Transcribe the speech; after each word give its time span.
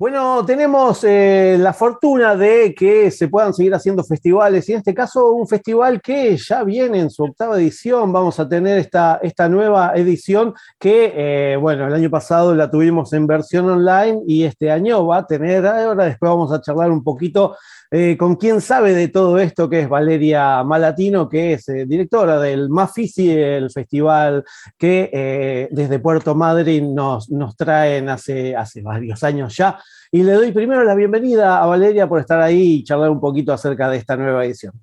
Bueno, 0.00 0.44
tenemos 0.46 1.02
eh, 1.02 1.56
la 1.58 1.72
fortuna 1.72 2.36
de 2.36 2.72
que 2.72 3.10
se 3.10 3.26
puedan 3.26 3.52
seguir 3.52 3.74
haciendo 3.74 4.04
festivales 4.04 4.68
y 4.68 4.72
en 4.72 4.78
este 4.78 4.94
caso 4.94 5.32
un 5.32 5.48
festival 5.48 6.00
que 6.00 6.36
ya 6.36 6.62
viene 6.62 7.00
en 7.00 7.10
su 7.10 7.24
octava 7.24 7.56
edición. 7.56 8.12
Vamos 8.12 8.38
a 8.38 8.48
tener 8.48 8.78
esta, 8.78 9.18
esta 9.20 9.48
nueva 9.48 9.94
edición 9.96 10.54
que, 10.78 11.12
eh, 11.16 11.56
bueno, 11.56 11.88
el 11.88 11.94
año 11.94 12.10
pasado 12.10 12.54
la 12.54 12.70
tuvimos 12.70 13.12
en 13.12 13.26
versión 13.26 13.68
online 13.68 14.22
y 14.24 14.44
este 14.44 14.70
año 14.70 15.04
va 15.04 15.16
a 15.16 15.26
tener, 15.26 15.66
ahora 15.66 16.04
después 16.04 16.30
vamos 16.30 16.52
a 16.52 16.60
charlar 16.60 16.92
un 16.92 17.02
poquito 17.02 17.56
eh, 17.90 18.18
con 18.18 18.36
quien 18.36 18.60
sabe 18.60 18.92
de 18.92 19.08
todo 19.08 19.38
esto, 19.38 19.66
que 19.70 19.80
es 19.80 19.88
Valeria 19.88 20.62
Malatino, 20.62 21.26
que 21.26 21.54
es 21.54 21.70
eh, 21.70 21.86
directora 21.86 22.38
del 22.38 22.68
Mafisi, 22.68 23.30
el 23.30 23.70
festival 23.70 24.44
que 24.76 25.08
eh, 25.10 25.68
desde 25.70 25.98
Puerto 25.98 26.34
Madryn 26.34 26.94
nos, 26.94 27.30
nos 27.30 27.56
traen 27.56 28.10
hace, 28.10 28.54
hace 28.54 28.82
varios 28.82 29.24
años 29.24 29.56
ya. 29.56 29.80
Y 30.12 30.22
le 30.22 30.32
doy 30.32 30.52
primero 30.52 30.84
la 30.84 30.94
bienvenida 30.94 31.62
a 31.62 31.66
Valeria 31.66 32.06
por 32.06 32.20
estar 32.20 32.42
ahí 32.42 32.74
y 32.74 32.84
charlar 32.84 33.08
un 33.08 33.20
poquito 33.20 33.54
acerca 33.54 33.88
de 33.88 33.96
esta 33.96 34.18
nueva 34.18 34.44
edición. 34.44 34.74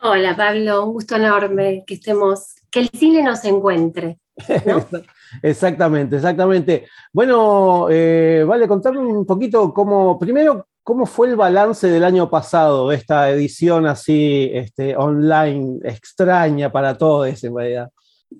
Hola 0.00 0.36
Pablo, 0.36 0.84
un 0.86 0.92
gusto 0.92 1.16
enorme 1.16 1.82
que 1.84 1.94
estemos, 1.94 2.54
que 2.70 2.80
el 2.80 2.88
cine 2.90 3.24
nos 3.24 3.44
encuentre. 3.46 4.20
exactamente, 5.42 6.14
exactamente. 6.14 6.86
Bueno, 7.12 7.86
vale, 7.86 8.68
contarme 8.68 9.00
un 9.00 9.26
poquito 9.26 9.74
cómo, 9.74 10.16
primero, 10.16 10.68
¿Cómo 10.88 11.04
fue 11.04 11.28
el 11.28 11.36
balance 11.36 11.86
del 11.86 12.02
año 12.02 12.30
pasado, 12.30 12.92
esta 12.92 13.28
edición 13.28 13.86
así 13.86 14.48
este, 14.54 14.96
online 14.96 15.80
extraña 15.84 16.72
para 16.72 16.96
todos 16.96 17.44
en 17.44 17.54
realidad? 17.54 17.90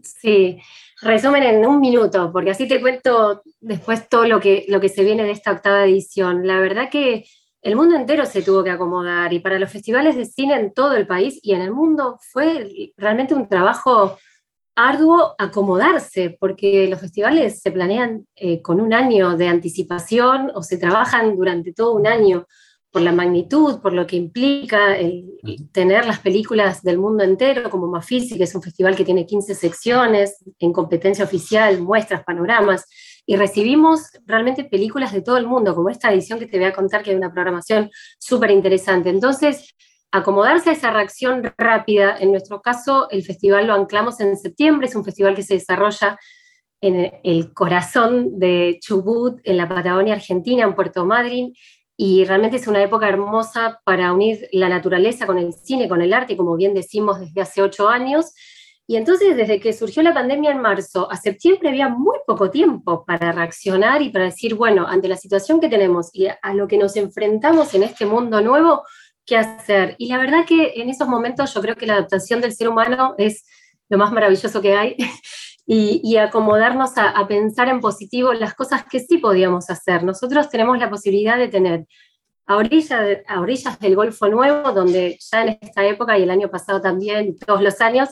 Sí, 0.02 0.58
resumen 1.02 1.42
en 1.42 1.66
un 1.66 1.78
minuto, 1.78 2.32
porque 2.32 2.52
así 2.52 2.66
te 2.66 2.80
cuento 2.80 3.42
después 3.60 4.08
todo 4.08 4.24
lo 4.24 4.41
que, 4.41 4.64
lo 4.69 4.80
que 4.80 4.88
se 4.88 5.04
viene 5.04 5.24
de 5.24 5.32
esta 5.32 5.52
octava 5.52 5.84
edición. 5.84 6.46
La 6.46 6.58
verdad 6.58 6.88
que 6.91 7.26
el 7.60 7.76
mundo 7.76 7.96
entero 7.96 8.24
se 8.24 8.41
tuvo 8.41 8.64
que 8.64 8.70
acomodar 8.70 9.30
y 9.34 9.41
para 9.41 9.58
los 9.58 9.70
festivales 9.70 10.16
de 10.16 10.24
cine 10.24 10.54
en 10.54 10.72
todo 10.72 10.96
el 10.96 11.06
país 11.06 11.38
y 11.42 11.52
en 11.52 11.60
el 11.60 11.74
mundo 11.74 12.19
fue 12.32 12.94
realmente 12.96 13.34
un 13.34 13.46
trabajo 13.46 14.16
arduo 14.78 15.34
acomodarse, 15.38 16.36
porque 16.38 16.86
los 16.88 17.00
festivales 17.00 17.60
se 17.60 17.72
planean 17.72 18.26
eh, 18.36 18.62
con 18.62 18.80
un 18.80 18.94
año 18.94 19.36
de 19.36 19.48
anticipación 19.48 20.52
o 20.54 20.62
se 20.62 20.78
trabajan 20.78 21.36
durante 21.36 21.72
todo 21.72 21.94
un 21.94 22.06
año 22.06 22.46
por 22.92 23.02
la 23.02 23.12
magnitud, 23.12 23.80
por 23.80 23.92
lo 23.92 24.06
que 24.06 24.16
implica 24.16 24.96
tener 25.72 26.06
las 26.06 26.20
películas 26.20 26.82
del 26.82 26.96
mundo 26.96 27.22
entero, 27.22 27.68
como 27.68 27.86
Mafisi, 27.86 28.38
que 28.38 28.44
es 28.44 28.54
un 28.54 28.62
festival 28.62 28.96
que 28.96 29.04
tiene 29.04 29.26
15 29.26 29.54
secciones 29.54 30.42
en 30.58 30.72
competencia 30.72 31.24
oficial, 31.24 31.82
muestras, 31.82 32.24
panoramas, 32.24 32.86
y 33.26 33.36
recibimos 33.36 34.08
realmente 34.24 34.64
películas 34.64 35.12
de 35.12 35.20
todo 35.20 35.36
el 35.36 35.46
mundo, 35.46 35.74
como 35.74 35.90
esta 35.90 36.10
edición 36.12 36.38
que 36.38 36.46
te 36.46 36.56
voy 36.56 36.68
a 36.68 36.72
contar, 36.72 37.02
que 37.02 37.10
hay 37.10 37.16
una 37.16 37.32
programación 37.32 37.90
súper 38.18 38.52
interesante. 38.52 39.10
Entonces, 39.10 39.74
acomodarse 40.12 40.70
a 40.70 40.72
esa 40.72 40.90
reacción 40.90 41.42
rápida. 41.56 42.16
En 42.18 42.30
nuestro 42.30 42.60
caso, 42.60 43.08
el 43.10 43.22
festival 43.22 43.66
lo 43.66 43.74
anclamos 43.74 44.20
en 44.20 44.36
septiembre, 44.36 44.86
es 44.88 44.96
un 44.96 45.04
festival 45.04 45.34
que 45.34 45.42
se 45.42 45.54
desarrolla 45.54 46.19
en 46.80 47.12
el 47.24 47.52
corazón 47.52 48.38
de 48.38 48.78
Chubut, 48.80 49.41
en 49.44 49.56
la 49.56 49.68
Patagonia 49.68 50.14
Argentina, 50.14 50.64
en 50.64 50.74
Puerto 50.74 51.04
Madryn, 51.04 51.52
y 51.97 52.24
realmente 52.24 52.58
es 52.58 52.68
una 52.68 52.80
época 52.80 53.08
hermosa 53.08 53.80
para 53.84 54.12
unir 54.12 54.48
la 54.52 54.68
naturaleza 54.68 55.26
con 55.26 55.36
el 55.36 55.52
cine, 55.52 55.88
con 55.88 56.00
el 56.00 56.12
arte, 56.12 56.36
como 56.36 56.56
bien 56.56 56.72
decimos 56.72 57.18
desde 57.18 57.41
hace 57.41 57.60
ocho 57.60 57.88
años. 57.88 58.32
Y 58.86 58.97
entonces, 58.97 59.36
desde 59.36 59.58
que 59.58 59.72
surgió 59.72 60.02
la 60.04 60.14
pandemia 60.14 60.52
en 60.52 60.62
marzo 60.62 61.10
a 61.10 61.16
septiembre, 61.16 61.68
había 61.68 61.88
muy 61.88 62.18
poco 62.24 62.50
tiempo 62.50 63.04
para 63.04 63.32
reaccionar 63.32 64.00
y 64.00 64.10
para 64.10 64.26
decir, 64.26 64.54
bueno, 64.54 64.86
ante 64.86 65.08
la 65.08 65.16
situación 65.16 65.60
que 65.60 65.68
tenemos 65.68 66.10
y 66.14 66.28
a 66.28 66.54
lo 66.54 66.68
que 66.68 66.78
nos 66.78 66.94
enfrentamos 66.97 67.74
en 67.74 67.82
este 67.82 68.06
mundo 68.06 68.41
nuevo, 68.41 68.84
qué 69.28 69.37
hacer. 69.37 69.94
Y 69.99 70.09
la 70.09 70.19
verdad 70.19 70.47
que 70.47 70.72
en 70.77 70.89
esos 70.89 71.06
momentos 71.06 71.53
yo 71.53 71.61
creo 71.61 71.77
que 71.77 71.87
la 71.87 71.94
adaptación 71.94 72.41
del 72.41 72.55
ser 72.55 72.69
humano 72.69 73.15
es 73.19 73.44
lo 73.91 73.99
más 73.99 74.11
maravilloso 74.11 74.61
que 74.61 74.75
hay 74.75 74.97
y, 75.66 76.16
acomodarnos 76.16 76.93
a, 76.97 77.27
pensar 77.28 77.69
en 77.69 77.81
positivo 77.81 78.33
las 78.33 78.55
cosas 78.55 78.84
que 78.91 79.00
sí 79.00 79.19
podíamos 79.19 79.69
hacer. 79.69 80.03
Nosotros 80.03 80.49
tenemos 80.49 80.78
la 80.78 80.89
posibilidad 80.89 81.37
de 81.37 81.49
tener 81.49 81.87
a, 82.47 82.55
a 82.55 83.41
orillas 83.41 83.78
del 83.78 83.94
Golfo 83.94 84.28
Nuevo, 84.28 84.72
donde 84.72 85.19
ya 85.21 85.43
en 85.43 85.59
esta 85.60 85.87
época 85.87 86.19
y 86.19 86.22
el 86.22 86.31
año 86.31 86.49
pasado 86.50 86.81
también, 86.81 87.37
todos 87.37 87.60
los 87.60 87.83
años, 87.83 88.09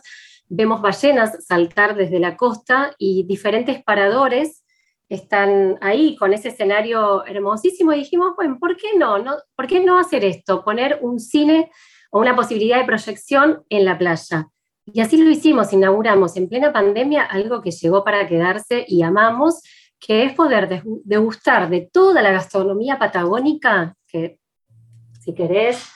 vemos 0.49 0.83
ballenas 0.83 1.45
saltar 1.47 1.97
desde 1.97 2.21
la 2.21 2.37
costa 2.37 2.95
y 2.99 3.25
diferentes 3.27 3.83
paradores 3.83 4.66
están 5.09 5.79
ahí 5.81 6.17
con 6.17 6.33
ese 6.33 6.49
escenario 6.49 7.25
hermosísimo 7.27 7.93
y 7.93 7.99
dijimos, 7.99 8.35
bueno, 8.37 8.59
¿por 8.59 8.77
qué 8.77 8.97
no? 8.99 9.19
no? 9.19 9.37
¿Por 9.55 9.67
qué 9.67 9.81
no 9.81 9.99
hacer 9.99 10.25
esto? 10.25 10.65
Poner 10.65 10.99
un 11.03 11.21
cine 11.21 11.71
o 12.11 12.21
una 12.21 12.35
posibilidad 12.35 12.79
de 12.79 12.85
proyección 12.85 13.65
en 13.69 13.85
la 13.85 13.99
playa. 13.99 14.49
Y 14.87 15.01
así 15.01 15.17
lo 15.17 15.31
hicimos, 15.31 15.73
inauguramos 15.73 16.37
en 16.37 16.49
plena 16.49 16.73
pandemia 16.73 17.25
algo 17.25 17.61
que 17.61 17.73
llegó 17.73 18.05
para 18.05 18.27
quedarse 18.27 18.85
y 18.87 19.03
amamos, 19.03 19.63
que 19.99 20.25
es 20.25 20.35
poder 20.35 20.83
degustar 21.05 21.69
de 21.69 21.89
toda 21.93 22.23
la 22.23 22.31
gastronomía 22.31 22.99
patagónica, 22.99 23.97
que 24.07 24.39
si 25.21 25.35
querés, 25.35 25.89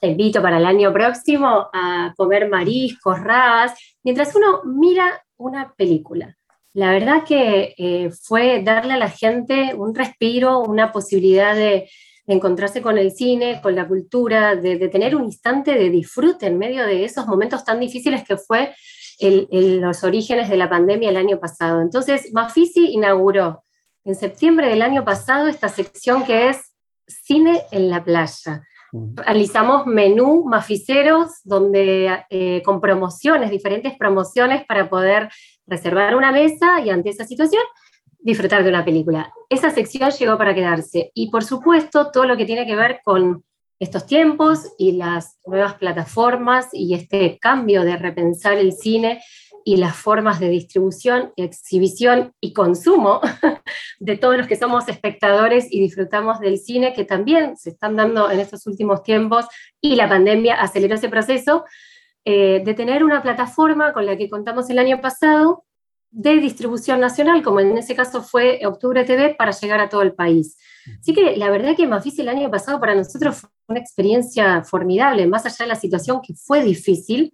te 0.00 0.08
invito 0.08 0.40
para 0.40 0.58
el 0.58 0.64
año 0.64 0.92
próximo 0.92 1.68
a 1.72 2.14
comer 2.16 2.48
mariscos, 2.48 3.18
rabas, 3.20 3.74
mientras 4.04 4.34
uno 4.34 4.62
mira 4.64 5.24
una 5.36 5.74
película. 5.74 6.36
La 6.72 6.92
verdad 6.92 7.24
que 7.26 7.74
eh, 7.76 8.10
fue 8.10 8.62
darle 8.62 8.94
a 8.94 8.98
la 8.98 9.10
gente 9.10 9.74
un 9.74 9.94
respiro, 9.94 10.60
una 10.60 10.92
posibilidad 10.92 11.54
de, 11.54 11.88
encontrarse 12.26 12.80
con 12.80 12.96
el 12.96 13.10
cine, 13.10 13.60
con 13.60 13.74
la 13.74 13.88
cultura, 13.88 14.54
de, 14.54 14.88
tener 14.88 15.16
un 15.16 15.24
instante 15.24 15.74
de 15.74 15.90
disfrute 15.90 16.46
en 16.46 16.58
medio 16.58 16.86
de 16.86 17.04
esos 17.04 17.26
momentos 17.26 17.64
tan 17.64 17.80
difíciles 17.80 18.22
que 18.22 18.36
fue 18.36 18.72
los 19.20 20.04
orígenes 20.04 20.48
de 20.48 20.56
la 20.56 20.70
pandemia 20.70 21.10
el 21.10 21.16
año 21.16 21.40
pasado. 21.40 21.82
Entonces, 21.82 22.32
Mafisi 22.32 22.92
inauguró 22.92 23.64
en 24.04 24.14
septiembre 24.14 24.68
del 24.68 24.82
año 24.82 25.04
pasado 25.04 25.48
esta 25.48 25.68
sección 25.68 26.24
que 26.24 26.50
es 26.50 26.72
Cine 27.06 27.62
en 27.72 27.90
la 27.90 28.04
playa. 28.04 28.62
Realizamos 28.92 29.86
menú 29.86 30.44
maficeros 30.44 31.40
donde 31.44 32.24
eh, 32.30 32.62
con 32.64 32.80
promociones, 32.80 33.50
diferentes 33.50 33.96
promociones 33.96 34.64
para 34.66 34.88
poder 34.88 35.28
reservar 35.66 36.16
una 36.16 36.32
mesa 36.32 36.80
y 36.80 36.90
ante 36.90 37.10
esa 37.10 37.24
situación 37.24 37.62
disfrutar 38.18 38.62
de 38.62 38.70
una 38.70 38.84
película. 38.84 39.32
Esa 39.48 39.70
sección 39.70 40.10
llegó 40.10 40.36
para 40.36 40.54
quedarse 40.54 41.10
y 41.14 41.30
por 41.30 41.44
supuesto 41.44 42.10
todo 42.10 42.24
lo 42.26 42.36
que 42.36 42.44
tiene 42.44 42.66
que 42.66 42.76
ver 42.76 43.00
con 43.04 43.44
estos 43.78 44.04
tiempos 44.06 44.74
y 44.76 44.92
las 44.92 45.38
nuevas 45.46 45.74
plataformas 45.74 46.68
y 46.72 46.94
este 46.94 47.38
cambio 47.38 47.82
de 47.82 47.96
repensar 47.96 48.58
el 48.58 48.72
cine 48.72 49.22
y 49.64 49.76
las 49.76 49.96
formas 49.96 50.40
de 50.40 50.48
distribución, 50.48 51.32
exhibición 51.36 52.32
y 52.40 52.52
consumo 52.52 53.20
de 54.00 54.16
todos 54.16 54.36
los 54.36 54.46
que 54.46 54.56
somos 54.56 54.88
espectadores 54.88 55.66
y 55.70 55.80
disfrutamos 55.80 56.40
del 56.40 56.58
cine, 56.58 56.92
que 56.92 57.04
también 57.04 57.56
se 57.56 57.70
están 57.70 57.96
dando 57.96 58.30
en 58.30 58.40
estos 58.40 58.66
últimos 58.66 59.02
tiempos 59.02 59.46
y 59.80 59.96
la 59.96 60.08
pandemia 60.08 60.60
aceleró 60.60 60.94
ese 60.94 61.08
proceso, 61.08 61.64
eh, 62.24 62.62
de 62.64 62.74
tener 62.74 63.02
una 63.02 63.22
plataforma 63.22 63.92
con 63.92 64.06
la 64.06 64.16
que 64.16 64.28
contamos 64.28 64.68
el 64.70 64.78
año 64.78 65.00
pasado 65.00 65.64
de 66.10 66.34
distribución 66.36 67.00
nacional, 67.00 67.42
como 67.42 67.60
en 67.60 67.78
ese 67.78 67.94
caso 67.94 68.22
fue 68.22 68.60
Octubre 68.66 69.04
TV, 69.04 69.34
para 69.36 69.52
llegar 69.52 69.80
a 69.80 69.88
todo 69.88 70.02
el 70.02 70.12
país. 70.12 70.56
Así 70.98 71.14
que 71.14 71.36
la 71.36 71.50
verdad 71.50 71.76
que 71.76 71.86
Mafisi 71.86 72.22
el 72.22 72.28
año 72.28 72.50
pasado 72.50 72.80
para 72.80 72.94
nosotros 72.94 73.38
fue 73.38 73.50
una 73.68 73.80
experiencia 73.80 74.64
formidable, 74.64 75.26
más 75.26 75.46
allá 75.46 75.64
de 75.64 75.68
la 75.68 75.76
situación 75.76 76.20
que 76.20 76.34
fue 76.34 76.64
difícil, 76.64 77.32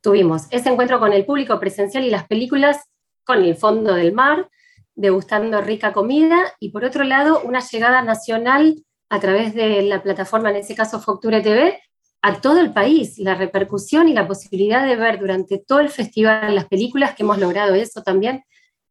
tuvimos 0.00 0.46
ese 0.50 0.70
encuentro 0.70 0.98
con 1.00 1.12
el 1.12 1.24
público 1.24 1.58
presencial 1.58 2.04
y 2.04 2.10
las 2.10 2.26
películas 2.26 2.78
con 3.24 3.42
el 3.42 3.56
fondo 3.56 3.94
del 3.94 4.12
mar, 4.12 4.48
degustando 4.94 5.60
rica 5.60 5.92
comida, 5.92 6.38
y 6.60 6.70
por 6.70 6.84
otro 6.84 7.04
lado, 7.04 7.42
una 7.42 7.60
llegada 7.60 8.02
nacional 8.02 8.82
a 9.10 9.20
través 9.20 9.54
de 9.54 9.82
la 9.82 10.02
plataforma, 10.02 10.50
en 10.50 10.56
ese 10.56 10.74
caso 10.74 11.00
fue 11.00 11.14
Octubre 11.14 11.40
TV, 11.40 11.78
a 12.20 12.40
todo 12.40 12.60
el 12.60 12.72
país, 12.72 13.18
la 13.18 13.34
repercusión 13.34 14.08
y 14.08 14.12
la 14.12 14.26
posibilidad 14.26 14.84
de 14.84 14.96
ver 14.96 15.18
durante 15.20 15.58
todo 15.58 15.80
el 15.80 15.88
festival 15.88 16.54
las 16.54 16.66
películas 16.66 17.14
que 17.14 17.22
hemos 17.22 17.38
logrado 17.38 17.74
eso 17.74 18.02
también, 18.02 18.42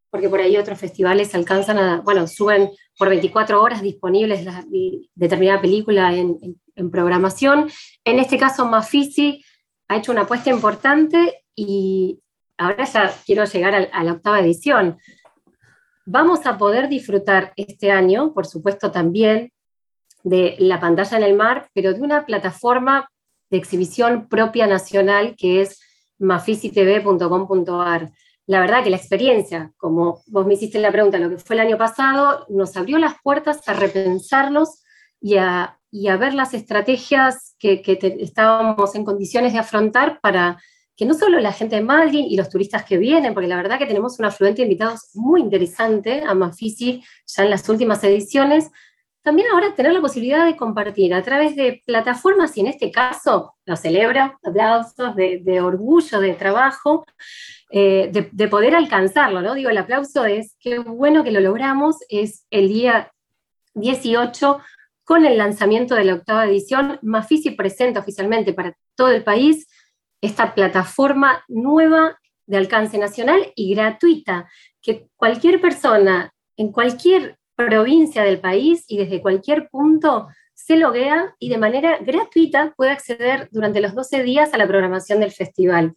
porque 0.10 0.30
por 0.30 0.40
ahí 0.40 0.56
otros 0.56 0.80
festivales 0.80 1.36
alcanzan 1.36 1.78
a, 1.78 2.02
bueno, 2.02 2.28
suben 2.28 2.70
por 2.98 3.10
24 3.10 3.62
horas 3.62 3.82
disponibles 3.82 4.46
la, 4.46 4.66
determinada 5.14 5.62
película 5.62 6.16
en, 6.16 6.38
programación. 6.92 7.70
En 8.06 8.20
este 8.20 8.38
caso, 8.38 8.66
Mafisi 8.68 9.44
ha 9.88 9.98
hecho 9.98 10.12
una 10.12 10.22
apuesta 10.22 10.50
importante 10.50 11.44
y 11.56 12.22
ahora 12.58 12.86
ya 12.86 13.14
quiero 13.26 13.46
llegar 13.46 13.90
a 13.92 14.04
la 14.04 14.12
octava 14.12 14.40
edición. 14.40 14.98
Vamos 16.06 16.46
a 16.46 16.58
poder 16.58 16.88
disfrutar 16.90 17.54
este 17.56 17.92
año, 17.92 18.34
por 18.34 18.46
supuesto 18.46 18.92
también, 18.92 19.52
de 20.24 20.56
la 20.60 20.80
pantalla 20.80 21.18
en 21.18 21.24
el 21.24 21.36
mar, 21.36 21.70
pero 21.74 21.94
de 21.94 22.02
una 22.02 22.26
plataforma 22.26 23.10
de 23.50 23.58
exhibición 23.58 24.28
propia 24.28 24.68
nacional 24.68 25.36
que 25.38 25.62
es 25.62 25.82
mafisitv.com.ar. 26.20 28.12
La 28.46 28.62
verdad 28.62 28.84
que 28.84 28.90
la 28.90 28.98
experiencia, 28.98 29.74
como 29.78 30.24
vos 30.28 30.46
me 30.46 30.54
hiciste 30.54 30.80
la 30.80 30.92
pregunta, 30.92 31.20
lo 31.20 31.30
que 31.30 31.38
fue 31.38 31.56
el 31.56 31.62
año 31.62 31.78
pasado, 31.78 32.46
nos 32.50 32.76
abrió 32.78 32.98
las 32.98 33.16
puertas 33.22 33.68
a 33.68 33.74
repensarnos 33.74 34.84
y 35.20 35.38
a, 35.38 35.77
ver 35.92 36.34
las 36.34 36.54
estrategias 36.54 37.56
que, 37.60 37.82
estábamos 38.20 38.96
en 38.96 39.06
condiciones 39.06 39.54
de 39.54 39.60
afrontar 39.60 40.20
para 40.22 40.62
que 40.96 41.06
no 41.06 41.14
solo 41.14 41.40
la 41.40 41.54
gente 41.54 41.76
de 41.76 41.84
Madrid 41.84 42.26
y 42.28 42.36
los 42.36 42.50
turistas 42.50 42.84
que 42.84 42.98
vienen, 42.98 43.34
porque 43.34 43.48
la 43.48 43.56
verdad 43.56 43.78
que 43.78 43.86
tenemos 43.86 44.18
un 44.20 44.26
afluente 44.26 44.62
de 44.62 44.68
invitados 44.68 45.12
muy 45.14 45.42
interesante 45.42 46.24
a 46.26 46.34
Mafisi 46.34 47.04
ya 47.28 47.44
en 47.44 47.52
las 47.52 47.70
últimas 47.70 48.04
ediciones, 48.04 48.72
también 49.28 49.50
ahora 49.52 49.76
tener 49.76 49.92
la 49.92 50.00
posibilidad 50.00 50.46
de 50.46 50.56
compartir 50.56 51.14
a 51.14 51.22
través 51.22 51.56
de 51.58 51.84
plataformas, 51.86 52.56
y 52.56 52.62
en 52.62 52.68
este 52.68 52.92
caso 52.92 53.56
lo 53.66 53.76
celebro, 53.76 54.40
aplausos 54.42 55.16
de, 55.18 55.62
orgullo, 55.62 56.22
de 56.22 56.34
trabajo, 56.34 57.06
eh, 57.70 58.10
de, 58.10 58.48
poder 58.48 58.74
alcanzarlo, 58.74 59.42
¿no? 59.42 59.54
Digo, 59.54 59.70
el 59.70 59.78
aplauso 59.78 60.24
es 60.24 60.56
qué 60.62 60.80
bueno 60.80 61.26
que 61.26 61.32
lo 61.32 61.42
logramos, 61.42 61.98
es 62.08 62.46
el 62.52 62.70
día 62.70 63.12
18 63.74 64.62
con 65.08 65.26
el 65.26 65.38
lanzamiento 65.38 65.96
de 65.96 66.04
la 66.04 66.16
octava 66.16 66.46
edición, 66.46 67.00
Mafisi 67.02 67.52
presenta 67.52 68.02
oficialmente 68.02 68.52
para 68.52 68.76
todo 68.94 69.08
el 69.08 69.24
país 69.24 69.66
esta 70.20 70.54
plataforma 70.54 71.46
nueva 71.48 72.20
de 72.46 72.58
alcance 72.58 72.98
nacional 72.98 73.54
y 73.56 73.74
gratuita, 73.74 74.50
que 74.82 75.08
cualquier 75.16 75.62
persona 75.62 76.34
en 76.58 76.74
cualquier 76.74 77.38
provincia 77.56 78.22
del 78.24 78.42
país 78.42 78.84
y 78.90 78.98
desde 78.98 79.22
cualquier 79.22 79.70
punto 79.70 80.28
se 80.54 80.76
loguea 80.76 81.34
y 81.40 81.48
de 81.48 81.58
manera 81.58 82.00
gratuita 82.00 82.74
puede 82.76 82.92
acceder 82.92 83.48
durante 83.50 83.80
los 83.80 83.96
12 83.96 84.24
días 84.24 84.54
a 84.54 84.58
la 84.58 84.68
programación 84.68 85.22
del 85.22 85.32
festival. 85.32 85.96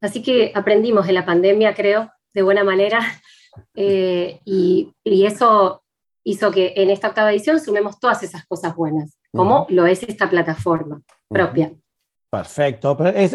Así 0.00 0.22
que 0.22 0.50
aprendimos 0.56 1.06
de 1.06 1.12
la 1.12 1.24
pandemia, 1.24 1.72
creo, 1.72 2.10
de 2.34 2.42
buena 2.42 2.64
manera, 2.64 3.00
eh, 3.76 4.40
y, 4.44 4.92
eso 5.04 5.84
hizo 6.24 6.50
que 6.50 6.74
en 6.76 6.90
esta 6.90 7.08
octava 7.08 7.32
edición 7.32 7.60
sumemos 7.60 7.98
todas 7.98 8.22
esas 8.22 8.46
cosas 8.46 8.74
buenas, 8.74 9.16
como 9.32 9.66
lo 9.68 9.86
es 9.86 10.02
esta 10.02 10.28
plataforma 10.28 11.00
propia. 11.28 11.72
Perfecto, 12.30 12.96
es, 13.06 13.34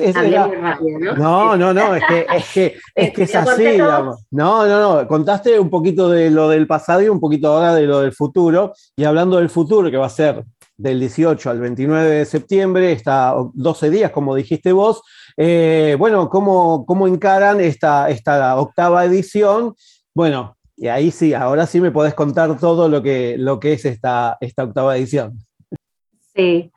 ¿no? 1.17 1.57
no, 1.57 1.73
no, 1.73 1.95
es 1.95 2.03
que 2.07 2.25
es, 2.33 2.53
que, 2.53 2.77
es, 2.95 3.11
que 3.11 3.23
es 3.23 3.35
así, 3.35 3.65
digamos. 3.65 4.25
No, 4.31 4.65
no, 4.65 4.79
no, 5.01 5.07
contaste 5.07 5.59
un 5.59 5.69
poquito 5.69 6.09
de 6.09 6.31
lo 6.31 6.47
del 6.47 6.65
pasado 6.65 7.01
y 7.01 7.09
un 7.09 7.19
poquito 7.19 7.49
ahora 7.49 7.75
de 7.75 7.87
lo 7.87 7.99
del 7.99 8.13
futuro, 8.13 8.71
y 8.95 9.03
hablando 9.03 9.35
del 9.35 9.49
futuro, 9.49 9.91
que 9.91 9.97
va 9.97 10.05
a 10.05 10.09
ser 10.09 10.45
del 10.77 11.01
18 11.01 11.49
al 11.49 11.59
29 11.59 12.09
de 12.09 12.25
septiembre, 12.25 12.93
está 12.93 13.35
12 13.53 13.89
días, 13.89 14.11
como 14.11 14.33
dijiste 14.33 14.71
vos, 14.71 15.01
eh, 15.35 15.97
bueno, 15.99 16.29
¿cómo, 16.29 16.85
¿cómo, 16.85 17.05
encaran 17.07 17.59
esta, 17.59 18.09
esta 18.09 18.57
octava 18.57 19.03
edición? 19.03 19.75
Bueno, 20.13 20.54
y 20.77 20.87
ahí 20.87 21.11
sí, 21.11 21.33
ahora 21.33 21.65
sí 21.65 21.79
me 21.79 21.91
podés 21.91 22.13
contar 22.13 22.57
todo 22.59 22.89
lo 22.89 23.01
que, 23.01 23.37
lo 23.37 23.59
que 23.59 23.73
es 23.73 23.85
esta, 23.85 24.37
esta 24.41 24.63
octava 24.63 24.97
edición. 24.97 25.39
Sí, 26.35 26.71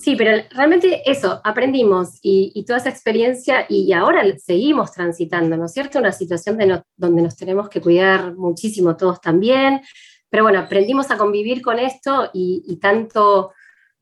Sí, 0.00 0.16
pero 0.16 0.42
realmente 0.52 1.02
eso, 1.04 1.42
aprendimos 1.44 2.18
y, 2.22 2.64
toda 2.64 2.78
esa 2.78 2.88
experiencia 2.88 3.66
y 3.68 3.92
ahora 3.92 4.22
seguimos 4.38 4.92
transitando, 4.92 5.58
¿no 5.58 5.66
es 5.66 5.72
cierto? 5.72 5.98
Una 5.98 6.12
situación 6.12 6.56
donde 6.96 7.22
nos 7.22 7.36
tenemos 7.36 7.68
que 7.68 7.82
cuidar 7.82 8.34
muchísimo 8.34 8.96
todos 8.96 9.20
también, 9.20 9.82
pero 10.30 10.44
bueno, 10.44 10.60
aprendimos 10.60 11.10
a 11.10 11.18
convivir 11.18 11.60
con 11.60 11.78
esto 11.78 12.30
y, 12.32 12.78
tanto 12.80 13.52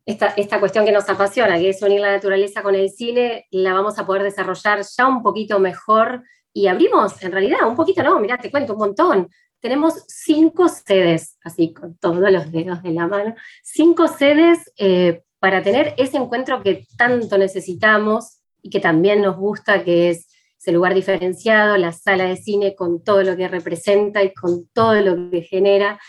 esta, 0.06 0.28
esta, 0.36 0.60
cuestión 0.60 0.84
que 0.84 0.92
nos 0.92 1.08
apasiona, 1.08 1.58
que 1.58 1.70
es 1.70 1.82
unir 1.82 2.00
la 2.00 2.12
naturaleza 2.12 2.62
con 2.62 2.76
el 2.76 2.90
cine, 2.90 3.48
la 3.50 3.72
vamos 3.72 3.98
a 3.98 4.06
poder 4.06 4.22
desarrollar 4.22 4.82
ya 4.82 5.08
un 5.08 5.20
poquito 5.20 5.58
mejor 5.58 6.22
y 6.52 6.66
abrimos, 6.66 7.22
en 7.22 7.32
realidad, 7.32 7.68
un 7.68 7.76
poquito, 7.76 8.02
no, 8.02 8.18
mira, 8.20 8.38
te 8.38 8.50
cuento 8.50 8.72
un 8.72 8.78
montón. 8.78 9.28
Tenemos 9.60 10.04
cinco 10.06 10.68
sedes, 10.68 11.36
así 11.42 11.72
con 11.72 11.96
todos 11.98 12.30
los 12.30 12.50
dedos 12.52 12.82
de 12.82 12.92
la 12.92 13.06
mano, 13.06 13.34
cinco 13.62 14.06
sedes 14.06 14.72
eh, 14.76 15.22
para 15.40 15.62
tener 15.62 15.94
ese 15.98 16.16
encuentro 16.16 16.62
que 16.62 16.86
tanto 16.96 17.38
necesitamos 17.38 18.40
y 18.62 18.70
que 18.70 18.80
también 18.80 19.22
nos 19.22 19.36
gusta, 19.36 19.84
que 19.84 20.10
es 20.10 20.28
ese 20.58 20.72
lugar 20.72 20.94
diferenciado, 20.94 21.76
la 21.76 21.92
sala 21.92 22.24
de 22.24 22.36
cine 22.36 22.74
con 22.74 23.02
todo 23.02 23.22
lo 23.22 23.36
que 23.36 23.48
representa 23.48 24.22
y 24.22 24.32
con 24.34 24.68
todo 24.72 24.94
lo 24.94 25.30
que 25.30 25.42
genera. 25.42 26.00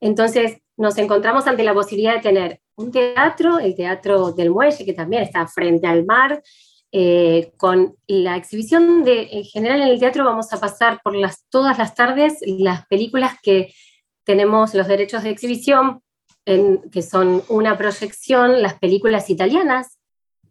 Entonces 0.00 0.58
nos 0.76 0.98
encontramos 0.98 1.46
ante 1.46 1.62
la 1.62 1.74
posibilidad 1.74 2.14
de 2.14 2.20
tener 2.20 2.60
un 2.74 2.90
teatro, 2.90 3.58
el 3.58 3.74
Teatro 3.74 4.32
del 4.32 4.50
Muelle, 4.50 4.84
que 4.84 4.94
también 4.94 5.22
está 5.22 5.46
frente 5.46 5.86
al 5.86 6.04
mar, 6.04 6.42
eh, 6.92 7.52
con 7.56 7.96
la 8.06 8.36
exhibición 8.36 9.02
de, 9.02 9.28
en 9.32 9.44
general 9.44 9.80
en 9.80 9.88
el 9.88 9.98
teatro 9.98 10.24
vamos 10.24 10.52
a 10.52 10.60
pasar 10.60 11.00
por 11.02 11.16
las, 11.16 11.46
todas 11.48 11.78
las 11.78 11.94
tardes 11.94 12.38
las 12.46 12.86
películas 12.86 13.36
que 13.42 13.72
tenemos 14.24 14.74
los 14.74 14.86
derechos 14.86 15.22
de 15.22 15.30
exhibición 15.30 16.02
que 16.44 17.02
son 17.02 17.42
una 17.48 17.78
proyección, 17.78 18.62
las 18.62 18.74
películas 18.74 19.30
italianas, 19.30 19.98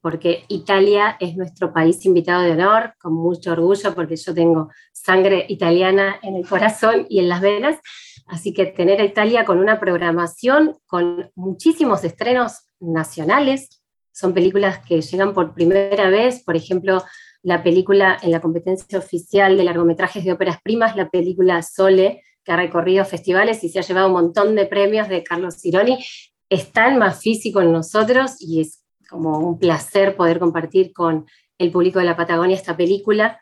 porque 0.01 0.45
Italia 0.47 1.17
es 1.19 1.35
nuestro 1.35 1.73
país 1.73 2.05
invitado 2.05 2.41
de 2.41 2.51
honor, 2.51 2.93
con 2.99 3.13
mucho 3.13 3.51
orgullo, 3.51 3.93
porque 3.93 4.15
yo 4.15 4.33
tengo 4.33 4.69
sangre 4.93 5.45
italiana 5.49 6.17
en 6.23 6.35
el 6.35 6.47
corazón 6.47 7.05
y 7.09 7.19
en 7.19 7.29
las 7.29 7.41
venas. 7.41 7.77
Así 8.25 8.53
que 8.53 8.65
tener 8.65 8.99
a 9.01 9.05
Italia 9.05 9.45
con 9.45 9.59
una 9.59 9.79
programación, 9.79 10.77
con 10.87 11.29
muchísimos 11.35 12.03
estrenos 12.03 12.65
nacionales, 12.79 13.80
son 14.11 14.33
películas 14.33 14.79
que 14.85 15.01
llegan 15.01 15.33
por 15.33 15.53
primera 15.53 16.09
vez, 16.09 16.43
por 16.43 16.55
ejemplo, 16.55 17.03
la 17.43 17.63
película 17.63 18.17
en 18.21 18.31
la 18.31 18.41
competencia 18.41 18.99
oficial 18.99 19.57
de 19.57 19.63
largometrajes 19.63 20.23
de 20.23 20.31
óperas 20.31 20.61
primas, 20.63 20.95
la 20.95 21.09
película 21.09 21.61
Sole, 21.63 22.21
que 22.43 22.51
ha 22.51 22.55
recorrido 22.55 23.05
festivales 23.05 23.63
y 23.63 23.69
se 23.69 23.79
ha 23.79 23.83
llevado 23.83 24.07
un 24.07 24.13
montón 24.13 24.55
de 24.55 24.65
premios 24.65 25.09
de 25.09 25.23
Carlos 25.23 25.59
Cironi, 25.59 26.03
está 26.49 26.89
en 26.89 26.99
más 26.99 27.19
físico 27.19 27.61
en 27.61 27.71
nosotros 27.71 28.35
y 28.39 28.61
es 28.61 28.83
como 29.09 29.39
un 29.39 29.59
placer 29.59 30.15
poder 30.15 30.39
compartir 30.39 30.93
con 30.93 31.25
el 31.57 31.71
público 31.71 31.99
de 31.99 32.05
la 32.05 32.17
Patagonia 32.17 32.55
esta 32.55 32.77
película. 32.77 33.41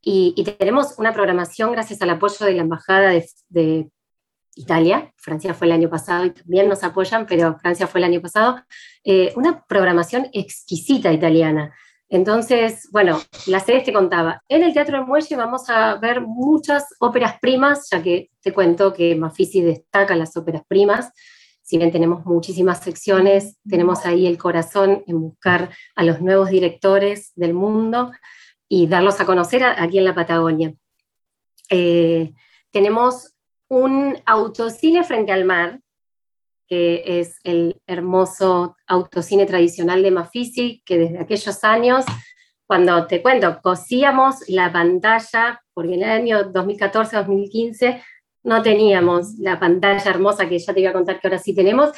Y, 0.00 0.42
tenemos 0.58 0.94
una 0.98 1.12
programación 1.12 1.72
gracias 1.72 2.00
al 2.00 2.10
apoyo 2.10 2.46
de 2.46 2.52
la 2.52 2.62
Embajada 2.62 3.12
de, 3.48 3.90
Italia, 4.54 5.12
Francia 5.16 5.54
fue 5.54 5.66
el 5.66 5.72
año 5.72 5.88
pasado 5.88 6.24
y 6.26 6.30
también 6.30 6.68
nos 6.68 6.82
apoyan, 6.84 7.26
pero 7.26 7.58
Francia 7.58 7.86
fue 7.86 8.00
el 8.00 8.04
año 8.04 8.20
pasado, 8.20 8.60
eh, 9.04 9.32
una 9.36 9.64
programación 9.66 10.28
exquisita 10.32 11.12
italiana. 11.12 11.74
Entonces, 12.10 12.88
bueno, 12.90 13.20
las 13.46 13.66
series 13.66 13.84
te 13.84 13.92
contaba. 13.92 14.42
En 14.48 14.62
el 14.62 14.72
Teatro 14.72 14.96
del 14.96 15.06
Muelle 15.06 15.36
vamos 15.36 15.68
a 15.68 15.96
ver 15.96 16.22
muchas 16.22 16.86
óperas 17.00 17.38
primas, 17.38 17.88
ya 17.90 18.02
que 18.02 18.30
te 18.40 18.52
cuento 18.52 18.92
que 18.94 19.14
Mafisi 19.14 19.60
destaca 19.60 20.16
las 20.16 20.36
óperas 20.36 20.62
primas. 20.66 21.12
Si 21.62 21.76
bien 21.76 21.92
tenemos 21.92 22.24
muchísimas 22.24 22.80
secciones, 22.80 23.58
tenemos 23.68 24.06
ahí 24.06 24.26
el 24.26 24.38
corazón 24.38 25.04
en 25.06 25.20
buscar 25.20 25.70
a 25.94 26.02
los 26.02 26.22
nuevos 26.22 26.48
directores 26.48 27.32
del 27.34 27.52
mundo 27.52 28.10
y 28.68 28.86
darlos 28.86 29.20
a 29.20 29.26
conocer 29.26 29.62
aquí 29.64 29.98
en 29.98 30.04
la 30.06 30.14
Patagonia. 30.14 30.72
Eh, 31.68 32.32
tenemos 32.70 33.34
un 33.68 34.16
autocine 34.26 35.04
frente 35.04 35.32
al 35.32 35.44
mar, 35.44 35.80
que 36.66 37.20
es 37.20 37.38
el 37.44 37.80
hermoso 37.86 38.76
autocine 38.86 39.46
tradicional 39.46 40.02
de 40.02 40.10
Mafisi, 40.10 40.82
que 40.84 40.98
desde 40.98 41.18
aquellos 41.18 41.64
años, 41.64 42.04
cuando 42.66 43.06
te 43.06 43.22
cuento, 43.22 43.60
cosíamos 43.62 44.46
la 44.48 44.70
pantalla, 44.70 45.62
porque 45.72 45.94
en 45.94 46.02
el 46.02 46.10
año 46.10 46.52
2014-2015 46.52 48.02
no 48.44 48.62
teníamos 48.62 49.38
la 49.38 49.58
pantalla 49.58 50.10
hermosa 50.10 50.48
que 50.48 50.58
ya 50.58 50.74
te 50.74 50.80
iba 50.80 50.90
a 50.90 50.94
contar 50.94 51.20
que 51.20 51.26
ahora 51.26 51.38
sí 51.38 51.54
tenemos, 51.54 51.90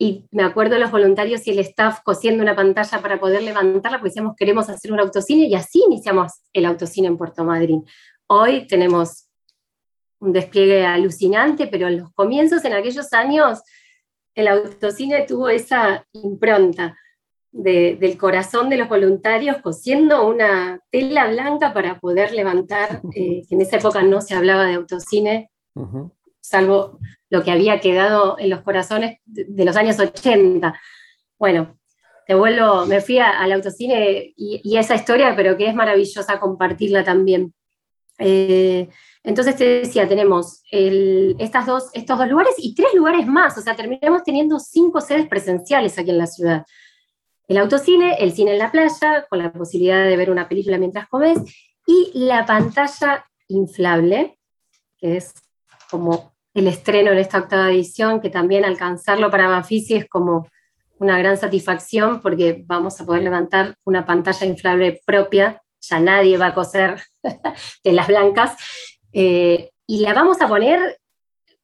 y 0.00 0.26
me 0.30 0.44
acuerdo 0.44 0.74
de 0.74 0.80
los 0.80 0.92
voluntarios 0.92 1.46
y 1.46 1.50
el 1.50 1.58
staff 1.60 2.00
cosiendo 2.04 2.42
una 2.42 2.54
pantalla 2.54 3.00
para 3.00 3.18
poder 3.18 3.42
levantarla, 3.42 3.98
porque 3.98 4.10
decíamos 4.10 4.36
queremos 4.36 4.68
hacer 4.68 4.92
un 4.92 5.00
autocine, 5.00 5.46
y 5.46 5.54
así 5.54 5.82
iniciamos 5.86 6.32
el 6.52 6.66
autocine 6.66 7.06
en 7.08 7.16
Puerto 7.16 7.44
Madryn. 7.44 7.84
Hoy 8.26 8.66
tenemos 8.66 9.27
un 10.20 10.32
despliegue 10.32 10.84
alucinante, 10.84 11.66
pero 11.66 11.88
en 11.88 11.98
los 11.98 12.12
comienzos, 12.12 12.64
en 12.64 12.72
aquellos 12.72 13.12
años, 13.12 13.62
el 14.34 14.48
autocine 14.48 15.24
tuvo 15.26 15.48
esa 15.48 16.06
impronta. 16.12 16.96
del 17.50 18.18
corazón 18.18 18.68
de 18.68 18.76
los 18.76 18.88
voluntarios 18.88 19.56
cosiendo 19.62 20.28
una 20.28 20.80
tela 20.90 21.28
blanca 21.28 21.72
para 21.72 21.98
poder 21.98 22.32
levantar, 22.32 23.00
eh, 23.14 23.42
que 23.48 23.54
en 23.54 23.62
esa 23.62 23.78
época 23.78 24.02
no 24.02 24.20
se 24.20 24.34
hablaba 24.34 24.66
de 24.66 24.74
autocine, 24.74 25.50
salvo 26.40 26.98
lo 27.30 27.42
que 27.42 27.50
había 27.50 27.80
quedado 27.80 28.36
en 28.38 28.50
los 28.50 28.60
corazones 28.60 29.18
de, 29.24 29.64
los 29.64 29.76
años 29.76 29.98
80. 29.98 30.78
Bueno, 31.38 31.78
te 32.26 32.34
vuelvo, 32.34 32.86
me 32.86 33.00
fui 33.00 33.18
al 33.18 33.50
autocine 33.50 34.34
y, 34.36 34.76
esa 34.76 34.94
historia, 34.94 35.34
pero 35.34 35.56
que 35.56 35.68
es 35.68 35.74
maravillosa 35.74 36.38
compartirla 36.38 37.02
también. 37.02 37.54
Eh, 38.18 38.88
entonces 39.28 39.56
te 39.56 39.80
decía, 39.80 40.08
tenemos 40.08 40.62
estas 40.70 41.66
dos, 41.66 41.90
estos 41.92 42.16
dos 42.16 42.26
lugares 42.28 42.54
y 42.56 42.74
tres 42.74 42.94
lugares 42.94 43.26
más, 43.26 43.58
o 43.58 43.60
sea, 43.60 43.76
terminamos 43.76 44.22
teniendo 44.24 44.58
cinco 44.58 45.02
sedes 45.02 45.28
presenciales 45.28 45.98
aquí 45.98 46.08
en 46.08 46.16
la 46.16 46.26
ciudad. 46.26 46.64
El 47.46 47.58
autocine, 47.58 48.16
el 48.20 48.32
cine 48.32 48.52
en 48.52 48.58
la 48.58 48.72
playa, 48.72 49.26
con 49.28 49.40
la 49.40 49.52
posibilidad 49.52 50.02
de 50.02 50.16
ver 50.16 50.30
una 50.30 50.48
película 50.48 50.78
mientras 50.78 51.08
comes, 51.08 51.40
y 51.86 52.10
la 52.14 52.46
pantalla 52.46 53.26
inflable, 53.48 54.38
que 54.96 55.18
es 55.18 55.34
como 55.90 56.32
el 56.54 56.66
estreno 56.66 57.12
en 57.12 57.18
esta 57.18 57.40
octava 57.40 57.70
edición, 57.70 58.22
que 58.22 58.30
también 58.30 58.64
alcanzarlo 58.64 59.30
para 59.30 59.48
Bafisi 59.48 59.96
es 59.96 60.08
como 60.08 60.48
una 61.00 61.18
gran 61.18 61.36
satisfacción 61.36 62.22
porque 62.22 62.64
vamos 62.66 62.98
a 62.98 63.04
poder 63.04 63.24
levantar 63.24 63.76
una 63.84 64.06
pantalla 64.06 64.46
inflable 64.46 65.02
propia, 65.04 65.60
ya 65.82 66.00
nadie 66.00 66.38
va 66.38 66.46
a 66.46 66.54
coser 66.54 67.02
telas 67.82 68.08
blancas, 68.08 68.56
eh, 69.12 69.70
y 69.86 70.00
la 70.00 70.14
vamos 70.14 70.40
a 70.40 70.48
poner 70.48 70.98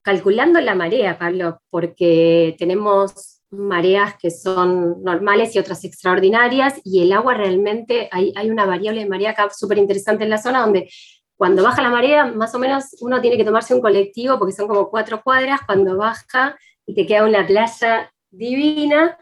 calculando 0.02 0.60
la 0.60 0.74
marea, 0.74 1.18
Pablo, 1.18 1.60
porque 1.70 2.54
tenemos 2.58 3.40
mareas 3.50 4.14
que 4.20 4.30
son 4.30 5.02
normales 5.02 5.54
y 5.54 5.58
otras 5.58 5.84
extraordinarias, 5.84 6.80
y 6.84 7.02
el 7.02 7.12
agua 7.12 7.34
realmente, 7.34 8.08
hay, 8.10 8.32
una 8.50 8.66
variable 8.66 9.00
de 9.00 9.08
marea 9.08 9.30
acá 9.30 9.48
súper 9.50 9.78
interesante 9.78 10.24
en 10.24 10.30
la 10.30 10.38
zona 10.38 10.60
donde 10.60 10.90
cuando 11.36 11.62
baja 11.62 11.82
la 11.82 11.90
marea, 11.90 12.26
más 12.26 12.54
o 12.54 12.58
menos 12.58 12.96
uno 13.00 13.20
tiene 13.20 13.36
que 13.36 13.44
tomarse 13.44 13.74
un 13.74 13.80
colectivo 13.80 14.38
porque 14.38 14.54
son 14.54 14.68
como 14.68 14.90
cuatro 14.90 15.22
cuadras, 15.22 15.60
cuando 15.66 15.96
baja 15.96 16.56
y 16.86 16.94
te 16.94 17.06
queda 17.06 17.24
una 17.24 17.46
playa 17.46 18.12
divina, 18.30 19.18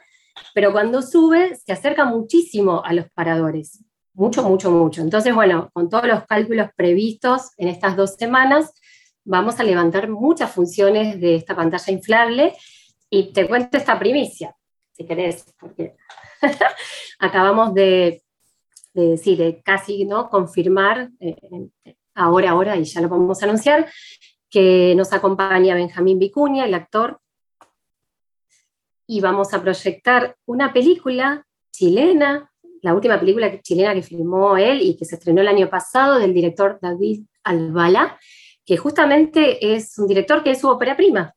pero 0.55 0.73
cuando 0.73 1.01
sube 1.01 1.55
se 1.57 1.73
acerca 1.73 2.05
muchísimo 2.05 2.83
a 2.85 2.93
los 2.93 3.11
paradores, 3.11 3.85
mucho, 4.15 4.43
mucho, 4.43 4.71
mucho. 4.71 5.01
Entonces, 5.01 5.35
bueno, 5.35 5.71
con 5.73 5.89
todos 5.89 6.07
los 6.07 6.25
cálculos 6.27 6.69
previstos 6.77 7.51
en 7.57 7.69
estas 7.69 7.97
dos 7.97 8.15
semanas, 8.15 8.73
vamos 9.25 9.59
a 9.61 9.65
levantar 9.65 10.09
muchas 10.09 10.51
funciones 10.51 11.21
de 11.21 11.37
esta 11.37 11.55
pantalla 11.55 11.93
inflable 11.93 12.55
y 13.09 13.33
te 13.33 13.47
cuento 13.47 13.77
esta 13.77 13.99
primicia, 13.99 14.55
si 14.93 15.05
querés, 15.05 15.45
porque 15.59 15.97
acabamos 17.19 17.75
de, 17.75 18.23
de, 18.95 19.63
casi 19.65 20.05
¿no? 20.05 20.29
confirmar 20.29 21.11
eh, 21.21 21.37
ahora, 22.15 22.51
ahora, 22.51 22.77
y 22.77 22.85
ya 22.85 23.01
lo 23.01 23.09
vamos 23.09 23.43
a 23.43 23.47
anunciar, 23.47 23.91
que 24.51 24.95
nos 24.97 25.13
acompaña 25.13 25.75
Benjamín 25.75 26.19
Vicuña, 26.19 26.65
el 26.65 26.75
actor, 26.75 27.21
y 29.07 29.21
vamos 29.21 29.53
a 29.55 29.63
proyectar 29.63 30.37
una 30.47 30.73
película 30.73 31.47
chilena, 31.71 32.52
la 32.83 32.95
última 32.95 33.19
película 33.19 33.61
chilena 33.63 33.95
que 33.95 34.03
filmó 34.03 34.57
él 34.57 34.83
y 34.83 34.97
que 34.97 35.05
se 35.05 35.15
estrenó 35.15 35.41
el 35.41 35.49
año 35.49 35.71
pasado, 35.71 36.19
del 36.19 36.35
director 36.35 36.79
David 36.83 37.23
Albala, 37.45 38.19
que 38.67 38.77
justamente 38.77 39.75
es 39.75 39.99
un 39.99 40.09
director 40.09 40.43
que 40.43 40.51
es 40.51 40.61
su 40.61 40.69
ópera 40.69 40.97
prima, 40.97 41.35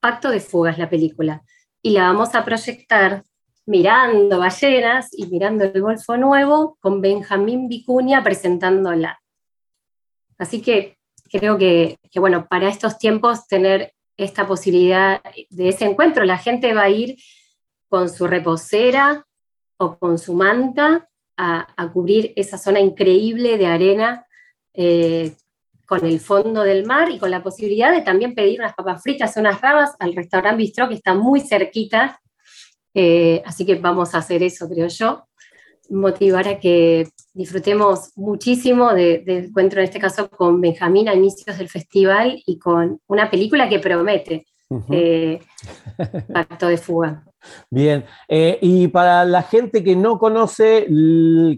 Pacto 0.00 0.30
de 0.30 0.40
Fugas, 0.40 0.78
la 0.78 0.88
película, 0.88 1.42
y 1.82 1.90
la 1.90 2.02
vamos 2.02 2.34
a 2.34 2.44
proyectar 2.44 3.22
mirando 3.66 4.38
ballenas 4.38 5.08
y 5.12 5.26
mirando 5.26 5.64
el 5.64 5.82
Golfo 5.82 6.16
Nuevo 6.16 6.78
con 6.80 7.00
Benjamín 7.00 7.68
Vicuña 7.68 8.22
presentándola. 8.22 9.20
Así 10.38 10.62
que 10.62 10.96
creo 11.30 11.58
que, 11.58 11.98
bueno, 12.14 12.46
para 12.48 12.68
estos 12.68 12.98
tiempos 12.98 13.46
tener 13.48 13.92
esta 14.16 14.46
posibilidad 14.46 15.20
de 15.50 15.68
ese 15.68 15.84
encuentro, 15.84 16.24
la 16.24 16.38
gente 16.38 16.72
va 16.72 16.84
a 16.84 16.90
ir 16.90 17.16
con 17.88 18.08
su 18.08 18.26
reposera 18.26 19.25
o 19.78 19.98
con 19.98 20.18
su 20.18 20.34
manta 20.34 21.08
a, 21.36 21.90
cubrir 21.92 22.32
esa 22.36 22.56
zona 22.56 22.80
increíble 22.80 23.58
de 23.58 23.66
arena 23.66 24.26
eh, 24.72 25.32
con 25.84 26.04
el 26.06 26.18
fondo 26.18 26.62
del 26.62 26.86
mar 26.86 27.10
y 27.10 27.18
con 27.18 27.30
la 27.30 27.42
posibilidad 27.42 27.92
de 27.92 28.00
también 28.00 28.34
pedir 28.34 28.60
unas 28.60 28.74
papas 28.74 29.02
fritas 29.02 29.36
o 29.36 29.40
unas 29.40 29.60
rabas 29.60 29.94
al 29.98 30.14
restaurante 30.14 30.56
Bistro 30.56 30.88
que 30.88 30.94
está 30.94 31.14
muy 31.14 31.40
cerquita. 31.40 32.20
Eh, 32.94 33.42
así 33.44 33.66
que 33.66 33.74
vamos 33.74 34.14
a 34.14 34.18
hacer 34.18 34.42
eso, 34.42 34.68
creo 34.68 34.88
yo 34.88 35.26
motivar 35.90 36.48
a 36.48 36.58
que 36.58 37.08
disfrutemos 37.34 38.12
muchísimo 38.16 38.92
del 38.94 39.24
de 39.24 39.38
encuentro, 39.38 39.80
en 39.80 39.84
este 39.84 40.00
caso 40.00 40.28
con 40.28 40.60
Benjamín 40.60 41.08
a 41.08 41.14
inicios 41.14 41.58
del 41.58 41.68
festival 41.68 42.42
y 42.46 42.58
con 42.58 43.00
una 43.06 43.30
película 43.30 43.68
que 43.68 43.78
promete, 43.78 44.46
eh, 44.90 45.40
Pacto 46.32 46.68
de 46.68 46.78
Fuga. 46.78 47.25
Bien, 47.70 48.04
eh, 48.28 48.58
y 48.62 48.88
para 48.88 49.24
la 49.24 49.42
gente 49.42 49.82
que 49.82 49.96
no 49.96 50.18
conoce, 50.18 50.86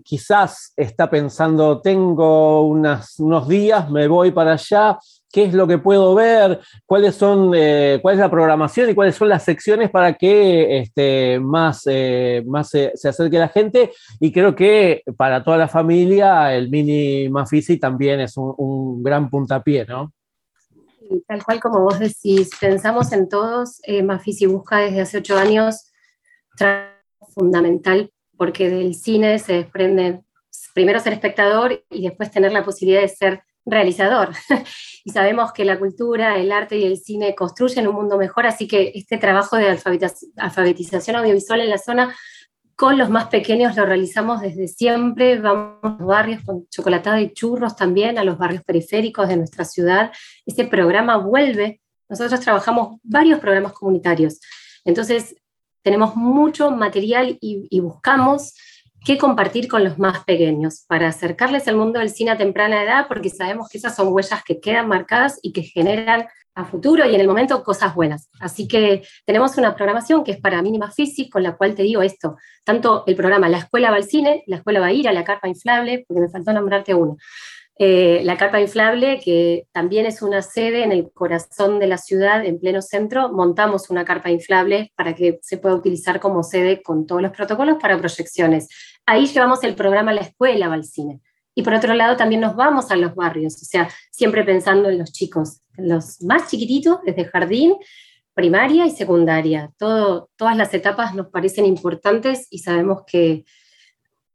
quizás 0.04 0.73
está 0.76 1.11
pensando, 1.11 1.80
tengo 1.80 2.66
unos 2.66 3.49
días, 3.49 3.90
me 3.90 4.09
voy 4.09 4.30
para 4.30 4.52
allá, 4.52 4.99
qué 5.33 5.45
es 5.45 5.54
lo 5.54 5.66
que 5.66 5.78
puedo 5.78 6.14
ver, 6.14 6.61
cuáles 6.87 7.14
son, 7.14 7.52
eh, 7.54 7.99
cuál 8.00 8.14
es 8.14 8.21
la 8.21 8.30
programación 8.30 8.90
y 8.90 8.95
cuáles 8.95 9.16
son 9.16 9.28
las 9.28 9.45
secciones 9.45 9.90
para 9.90 10.14
que 10.14 10.78
este, 10.78 11.38
más, 11.40 11.83
eh, 11.87 12.42
más 12.47 12.71
se, 12.71 12.92
acerque 13.04 13.38
la 13.38 13.49
gente. 13.49 13.92
Y 14.21 14.33
creo 14.33 14.54
que 14.54 15.02
para 15.16 15.45
toda 15.45 15.57
la 15.57 15.68
familia 15.68 16.54
el 16.54 16.71
mini 16.71 17.28
Mafisi 17.28 17.78
también 17.78 18.21
es 18.21 18.37
un, 18.37 19.02
gran 19.02 19.28
puntapié, 19.30 19.85
¿no? 19.87 20.12
Tal 21.27 21.45
cual 21.45 21.61
como 21.61 21.81
vos 21.81 21.99
decís, 21.99 22.50
pensamos 22.61 23.12
en 23.12 23.29
todos, 23.29 23.81
eh, 23.85 24.03
Mafisi 24.03 24.47
busca 24.47 24.79
desde 24.79 25.00
hace 25.00 25.19
ocho 25.19 25.37
años 25.37 25.93
fundamental 27.35 28.12
porque 28.37 28.71
del 28.71 28.95
cine 28.95 29.38
se 29.38 29.55
desprende 29.55 30.23
primero 30.75 31.00
ser 31.00 31.12
espectador 31.12 31.85
y 31.91 32.03
después 32.03 32.31
tener 32.31 32.53
la 32.53 32.65
posibilidad 32.65 33.00
de 33.00 33.09
ser 33.09 33.43
realizador. 33.67 34.31
y 35.05 35.11
sabemos 35.11 35.53
que 35.53 35.65
la 35.65 35.79
cultura, 35.79 36.37
el 36.37 36.53
arte 36.53 36.79
y 36.79 36.85
el 36.85 36.97
cine 36.99 37.35
construyen 37.35 37.88
un 37.88 37.95
mundo 37.95 38.17
mejor, 38.17 38.47
así 38.47 38.67
que 38.67 38.93
este 38.95 39.19
trabajo 39.19 39.57
de 39.57 39.69
alfabetización 40.37 41.17
audiovisual 41.17 41.61
en 41.61 41.71
la 41.71 41.79
zona 41.79 42.15
con 42.78 42.97
los 42.97 43.11
más 43.11 43.26
pequeños 43.26 43.75
lo 43.75 43.85
realizamos 43.85 44.40
desde 44.40 44.68
siempre, 44.68 45.40
vamos 45.40 45.80
a 45.82 45.97
los 45.99 46.06
barrios 46.06 46.44
con 46.44 46.68
chocolatada 46.68 47.20
y 47.20 47.32
churros 47.32 47.75
también, 47.75 48.18
a 48.18 48.25
los 48.25 48.38
barrios 48.38 48.62
periféricos 48.62 49.26
de 49.26 49.37
nuestra 49.37 49.64
ciudad. 49.64 50.12
Este 50.47 50.64
programa 50.64 51.16
vuelve, 51.16 51.80
nosotros 52.08 52.38
trabajamos 52.38 53.00
varios 53.02 53.40
programas 53.40 53.73
comunitarios, 53.73 54.38
entonces 54.85 55.35
tenemos 55.82 56.14
mucho 56.14 56.70
material 56.70 57.37
y, 57.40 57.66
y 57.68 57.80
buscamos 57.80 58.54
qué 59.04 59.18
compartir 59.18 59.66
con 59.66 59.82
los 59.82 59.99
más 59.99 60.23
pequeños 60.23 60.85
para 60.87 61.08
acercarles 61.08 61.66
al 61.66 61.75
mundo 61.75 61.99
del 61.99 62.11
cine 62.11 62.30
a 62.30 62.38
temprana 62.38 62.85
edad, 62.85 63.08
porque 63.08 63.28
sabemos 63.28 63.68
que 63.68 63.78
esas 63.78 63.97
son 63.97 64.12
huellas 64.12 64.44
que 64.44 64.61
quedan 64.61 64.87
marcadas 64.87 65.40
y 65.42 65.52
que 65.52 65.62
generan 65.62 66.28
a 66.59 66.65
futuro 66.65 67.07
y 67.07 67.15
en 67.15 67.21
el 67.21 67.29
momento 67.29 67.62
cosas 67.62 67.95
buenas. 67.95 68.29
Así 68.41 68.67
que 68.67 69.03
tenemos 69.25 69.57
una 69.57 69.77
programación 69.77 70.25
que 70.25 70.33
es 70.33 70.41
para 70.41 70.61
mínima 70.61 70.91
física, 70.91 71.31
con 71.35 71.43
la 71.45 71.57
cual 71.57 71.75
te 71.75 71.85
digo 71.85 72.03
esto, 72.03 72.37
tanto 72.65 73.05
el 73.07 73.15
programa 73.15 73.49
La 73.49 73.59
Escuela 73.59 73.91
va 73.91 73.97
al 73.97 74.05
cine, 74.05 74.43
la 74.47 74.57
escuela 74.57 74.81
va 74.81 74.87
a 74.87 74.93
ir 74.93 75.09
a 75.09 75.12
la 75.12 75.25
carpa 75.25 75.49
inflable, 75.49 76.05
porque 76.07 76.21
me 76.21 76.29
faltó 76.29 76.53
nombrarte 76.53 76.95
uno, 76.95 77.17
eh, 77.79 78.23
la 78.25 78.37
carpa 78.37 78.61
inflable, 78.61 79.21
que 79.21 79.69
también 79.73 80.05
es 80.05 80.21
una 80.21 80.43
sede 80.43 80.83
en 80.83 80.91
el 80.91 81.12
corazón 81.12 81.79
de 81.79 81.87
la 81.87 81.97
ciudad, 81.97 82.45
en 82.45 82.59
pleno 82.59 82.83
centro, 82.83 83.33
montamos 83.33 83.88
una 83.88 84.05
carpa 84.05 84.31
inflable 84.31 84.93
para 84.97 85.15
que 85.15 85.38
se 85.43 85.59
pueda 85.59 85.77
utilizar 85.77 86.19
como 86.19 86.43
sede 86.43 86.83
con 86.83 87.07
todos 87.07 87.23
los 87.23 87.31
protocolos 87.31 87.77
para 87.81 87.97
proyecciones. 87.97 88.69
Ahí 89.07 89.27
llevamos 89.27 89.62
el 89.62 89.77
programa 89.77 90.12
La 90.12 90.23
Escuela 90.23 90.67
va 90.67 90.75
al 90.75 90.85
cine. 90.85 91.21
Y 91.55 91.62
por 91.62 91.75
otro 91.75 91.95
lado, 91.95 92.17
también 92.17 92.41
nos 92.41 92.57
vamos 92.57 92.91
a 92.91 92.97
los 92.97 93.15
barrios, 93.15 93.55
o 93.55 93.65
sea, 93.65 93.88
siempre 94.11 94.45
pensando 94.45 94.88
en 94.88 94.99
los 94.99 95.12
chicos, 95.12 95.61
los 95.78 96.20
más 96.23 96.50
chiquititos, 96.50 96.99
desde 97.04 97.25
jardín, 97.25 97.75
primaria 98.35 98.87
y 98.87 98.90
secundaria. 98.90 99.73
Todo, 99.78 100.30
todas 100.37 100.56
las 100.56 100.73
etapas 100.75 101.14
nos 101.14 101.28
parecen 101.28 101.64
importantes 101.64 102.47
y 102.50 102.58
sabemos 102.58 103.02
que, 103.06 103.44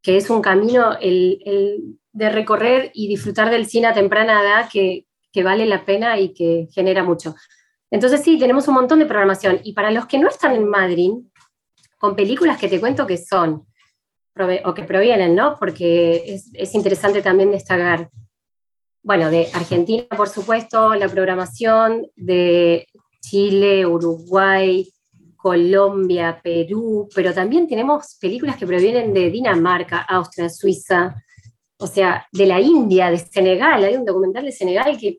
que 0.02 0.18
es 0.18 0.30
un 0.30 0.42
camino 0.42 0.98
el, 1.00 1.42
el 1.46 1.98
de 2.14 2.30
recorrer 2.30 2.92
y 2.94 3.08
disfrutar 3.08 3.50
del 3.50 3.66
cine 3.66 3.88
a 3.88 3.94
temprana 3.94 4.42
edad 4.42 4.70
que, 4.72 5.06
vale 5.44 5.66
la 5.66 5.84
pena 5.84 6.20
y 6.20 6.34
que 6.34 6.68
genera 6.72 7.04
mucho. 7.04 7.36
Entonces 7.90 8.22
sí, 8.22 8.38
tenemos 8.38 8.68
un 8.68 8.76
montón 8.76 9.00
de 9.00 9.06
programación. 9.06 9.60
Y 9.64 9.74
para 9.74 9.90
los 9.92 10.06
que 10.06 10.20
no 10.20 10.30
están 10.30 10.56
en 10.56 10.68
Madrid, 10.68 11.12
con 11.98 12.16
películas 12.16 12.60
que 12.60 12.68
te 12.68 12.80
cuento 12.80 13.08
que 13.08 13.18
son, 13.18 13.66
o 14.66 14.74
que 14.74 14.84
provienen, 14.84 15.36
¿no? 15.36 15.58
Porque 15.60 16.24
es, 16.28 16.50
es 16.54 16.76
interesante 16.76 17.22
también 17.22 17.52
destacar, 17.52 18.10
bueno, 19.04 19.30
de 19.30 19.50
Argentina, 19.54 20.06
por 20.16 20.30
supuesto, 20.30 20.96
la 20.96 21.10
programación 21.10 22.08
de 22.16 22.88
Chile, 23.20 23.86
Uruguay, 23.86 24.90
Colombia, 25.36 26.40
Perú, 26.42 27.10
pero 27.14 27.34
también 27.34 27.68
tenemos 27.68 28.18
películas 28.20 28.56
que 28.56 28.66
provienen 28.66 29.14
de 29.14 29.30
Dinamarca, 29.30 30.00
Austria, 30.00 30.50
Suiza, 30.50 31.22
o 31.78 31.86
sea, 31.86 32.26
de 32.32 32.46
la 32.46 32.62
India, 32.62 33.12
de 33.12 33.18
Senegal. 33.18 33.84
Hay 33.84 33.98
un 33.98 34.06
documental 34.06 34.46
de 34.46 34.54
Senegal 34.54 34.98
que, 34.98 35.18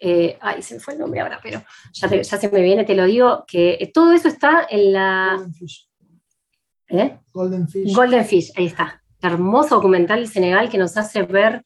eh, 0.00 0.38
ay, 0.40 0.62
se 0.62 0.74
me 0.74 0.80
fue 0.80 0.94
el 0.94 1.00
nombre 1.00 1.18
ahora, 1.18 1.40
pero 1.42 1.64
ya, 1.92 2.22
se 2.22 2.48
me 2.48 2.62
viene, 2.62 2.84
te 2.84 2.94
lo 2.94 3.06
digo, 3.06 3.44
que 3.44 3.90
todo 3.92 4.12
eso 4.12 4.28
está 4.28 4.68
en 4.70 4.92
la... 4.92 5.34
Golden 5.36 5.54
Fish. 5.54 5.88
¿Eh? 6.88 7.18
Golden 7.32 7.68
Fish. 7.68 7.92
Golden 7.92 8.24
Fish, 8.24 8.52
ahí 8.54 8.66
está. 8.66 9.02
Hermoso 9.20 9.74
documental 9.74 10.20
de 10.20 10.28
Senegal 10.28 10.68
que 10.68 10.78
nos 10.78 10.96
hace 10.96 11.24
ver, 11.24 11.64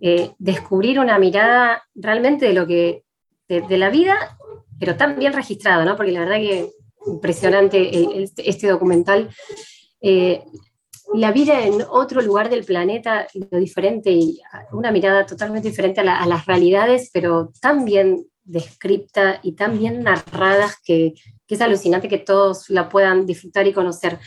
eh, 0.00 0.32
descubrir 0.38 1.00
una 1.00 1.18
mirada 1.18 1.82
realmente 1.94 2.46
de 2.46 2.52
lo 2.52 2.66
que, 2.66 3.04
de, 3.48 3.78
la 3.78 3.90
vida, 3.90 4.38
pero 4.78 4.96
tan 4.96 5.18
bien 5.18 5.32
registrado, 5.32 5.84
¿no? 5.84 5.96
Porque 5.96 6.12
la 6.12 6.20
verdad 6.20 6.36
que 6.36 6.70
impresionante 7.06 8.30
este, 8.36 8.68
documental. 8.68 9.30
Eh, 10.00 10.42
la 11.14 11.32
vida 11.32 11.64
en 11.64 11.82
otro 11.88 12.20
lugar 12.20 12.50
del 12.50 12.64
planeta, 12.64 13.26
lo 13.50 13.58
diferente 13.58 14.10
y 14.10 14.40
una 14.72 14.92
mirada 14.92 15.24
totalmente 15.24 15.68
diferente 15.68 16.00
a, 16.00 16.26
las 16.26 16.46
realidades, 16.46 17.10
pero 17.12 17.50
tan 17.60 17.84
bien 17.84 18.26
descripta 18.44 19.40
y 19.42 19.52
tan 19.52 19.78
bien 19.78 20.02
narradas 20.02 20.76
que, 20.84 21.14
es 21.46 21.60
alucinante 21.62 22.08
que 22.08 22.18
todos 22.18 22.68
la 22.68 22.90
puedan 22.90 23.24
disfrutar 23.24 23.66
y 23.66 23.72
conocer. 23.72 24.18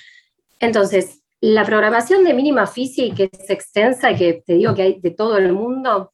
Entonces, 0.59 1.20
la 1.41 1.65
programación 1.65 2.24
de 2.24 2.36
Mínima 2.36 2.67
Fisi, 2.67 3.12
que 3.12 3.29
es 3.31 3.50
extensa 3.50 4.12
y 4.12 4.15
que 4.15 4.43
te 4.45 4.53
digo 4.53 4.75
que 4.75 4.83
hay 4.83 5.01
de 5.01 5.10
todo 5.12 5.38
el 5.38 5.51
mundo, 5.53 6.13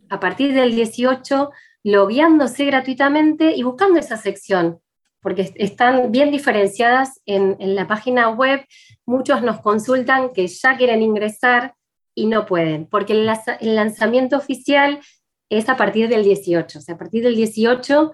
a 0.09 0.19
partir 0.19 0.53
del 0.53 0.73
18, 0.73 1.51
logueándose 1.83 2.65
gratuitamente 2.65 3.55
y 3.55 3.61
buscando 3.61 3.99
esa 3.99 4.17
sección, 4.17 4.79
porque 5.21 5.53
están 5.55 6.11
bien 6.11 6.31
diferenciadas 6.31 7.21
en, 7.25 7.75
la 7.75 7.87
página 7.87 8.29
web. 8.29 8.65
Muchos 9.05 9.43
nos 9.43 9.59
consultan 9.61 10.33
que 10.33 10.47
ya 10.47 10.77
quieren 10.77 11.03
ingresar 11.03 11.75
y 12.15 12.25
no 12.27 12.45
pueden, 12.45 12.87
porque 12.87 13.13
el 13.13 13.75
lanzamiento 13.75 14.37
oficial 14.37 14.99
es 15.49 15.69
a 15.69 15.77
partir 15.77 16.09
del 16.09 16.23
18. 16.23 16.79
O 16.79 16.81
sea, 16.81 16.95
a 16.95 16.97
partir 16.97 17.23
del 17.23 17.35
18, 17.35 18.11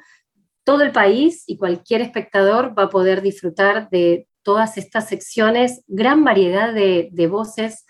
todo 0.63 0.83
el 0.83 0.91
país 0.91 1.43
y 1.47 1.57
cualquier 1.57 2.01
espectador 2.01 2.77
va 2.77 2.83
a 2.83 2.89
poder 2.89 3.21
disfrutar 3.21 3.89
de 3.89 4.27
todas 4.43 4.77
estas 4.77 5.07
secciones, 5.07 5.83
gran 5.87 6.23
variedad 6.23 6.73
de, 6.73 7.27
voces 7.27 7.85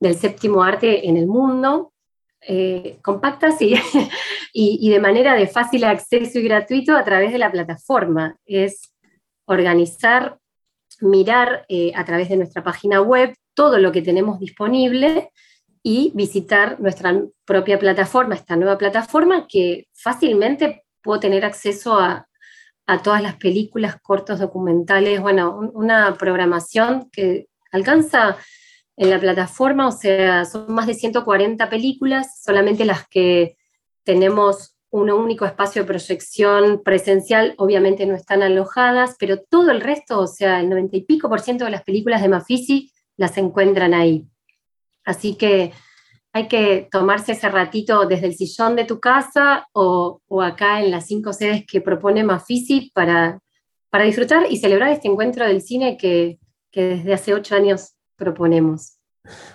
del 0.00 0.16
séptimo 0.16 0.62
arte 0.62 1.08
en 1.08 1.16
el 1.16 1.26
mundo, 1.26 1.92
eh, 2.40 2.98
compactas 3.02 3.56
y, 4.52 4.90
de 4.90 5.00
manera 5.00 5.34
de 5.34 5.46
fácil 5.46 5.84
acceso 5.84 6.38
y 6.38 6.42
gratuito 6.42 6.96
a 6.96 7.04
través 7.04 7.32
de 7.32 7.38
la 7.38 7.50
plataforma. 7.50 8.36
Es 8.44 8.94
organizar, 9.46 10.38
mirar 11.00 11.64
eh, 11.68 11.92
a 11.94 12.04
través 12.04 12.28
de 12.28 12.36
nuestra 12.36 12.62
página 12.62 13.00
web 13.00 13.34
todo 13.54 13.78
lo 13.78 13.92
que 13.92 14.02
tenemos 14.02 14.38
disponible 14.38 15.30
y 15.86 16.12
visitar 16.14 16.80
nuestra 16.80 17.22
propia 17.44 17.78
plataforma, 17.78 18.34
esta 18.34 18.56
nueva 18.56 18.78
plataforma 18.78 19.46
que 19.46 19.86
fácilmente 19.92 20.86
puedo 21.02 21.20
tener 21.20 21.44
acceso 21.44 21.98
a, 22.00 22.26
a 22.86 23.02
todas 23.02 23.22
las 23.22 23.36
películas, 23.36 24.00
cortos, 24.00 24.40
documentales, 24.40 25.20
bueno, 25.20 25.70
una 25.74 26.14
programación 26.14 27.10
que 27.12 27.48
alcanza 27.70 28.38
en 28.96 29.10
la 29.10 29.20
plataforma, 29.20 29.86
o 29.86 29.92
sea, 29.92 30.46
son 30.46 30.72
más 30.72 30.86
de 30.86 30.94
140 30.94 31.68
películas, 31.68 32.42
solamente 32.42 32.86
las 32.86 33.06
que 33.06 33.58
tenemos 34.04 34.76
un 34.90 35.10
único 35.10 35.44
espacio 35.44 35.82
de 35.82 35.88
proyección 35.88 36.82
presencial, 36.82 37.54
obviamente 37.58 38.06
no 38.06 38.14
están 38.14 38.42
alojadas, 38.42 39.16
pero 39.18 39.42
todo 39.42 39.70
el 39.70 39.82
resto, 39.82 40.20
o 40.20 40.26
sea, 40.26 40.60
el 40.60 40.70
90 40.70 40.96
y 40.96 41.02
pico 41.02 41.28
por 41.28 41.40
ciento 41.40 41.66
de 41.66 41.72
las 41.72 41.82
películas 41.82 42.22
de 42.22 42.28
Mafisi 42.28 42.90
las 43.18 43.36
encuentran 43.36 43.92
ahí. 43.92 44.24
Así 45.04 45.36
que 45.36 45.72
hay 46.34 46.48
que 46.48 46.88
tomarse 46.90 47.32
ese 47.32 47.48
ratito 47.48 48.06
desde 48.06 48.26
el 48.26 48.34
sillón 48.34 48.74
de 48.74 48.84
tu 48.84 48.98
casa 48.98 49.68
o, 49.72 50.20
acá 50.42 50.82
en 50.82 50.90
las 50.90 51.06
cinco 51.06 51.32
sedes 51.32 51.64
que 51.64 51.80
propone 51.80 52.24
Mafisi 52.24 52.90
para, 52.92 53.38
para 53.88 54.04
disfrutar 54.04 54.50
y 54.50 54.56
celebrar 54.56 54.90
este 54.90 55.06
encuentro 55.06 55.46
del 55.46 55.62
cine 55.62 55.96
que, 55.96 56.38
desde 56.72 57.14
hace 57.14 57.34
ocho 57.34 57.54
años 57.54 57.94
proponemos. 58.16 58.98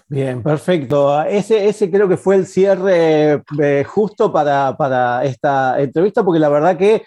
Bien, 0.07 0.41
perfecto. 0.41 1.21
Ese, 1.23 1.67
ese 1.67 1.91
creo 1.91 2.07
que 2.07 2.15
fue 2.15 2.38
el 2.38 2.47
cierre 2.47 3.43
eh, 3.62 3.83
justo 3.85 4.31
para, 4.31 4.75
para, 4.77 5.25
esta 5.25 5.79
entrevista, 5.81 6.23
porque 6.23 6.39
la 6.39 6.47
verdad 6.47 6.77
que 6.77 7.03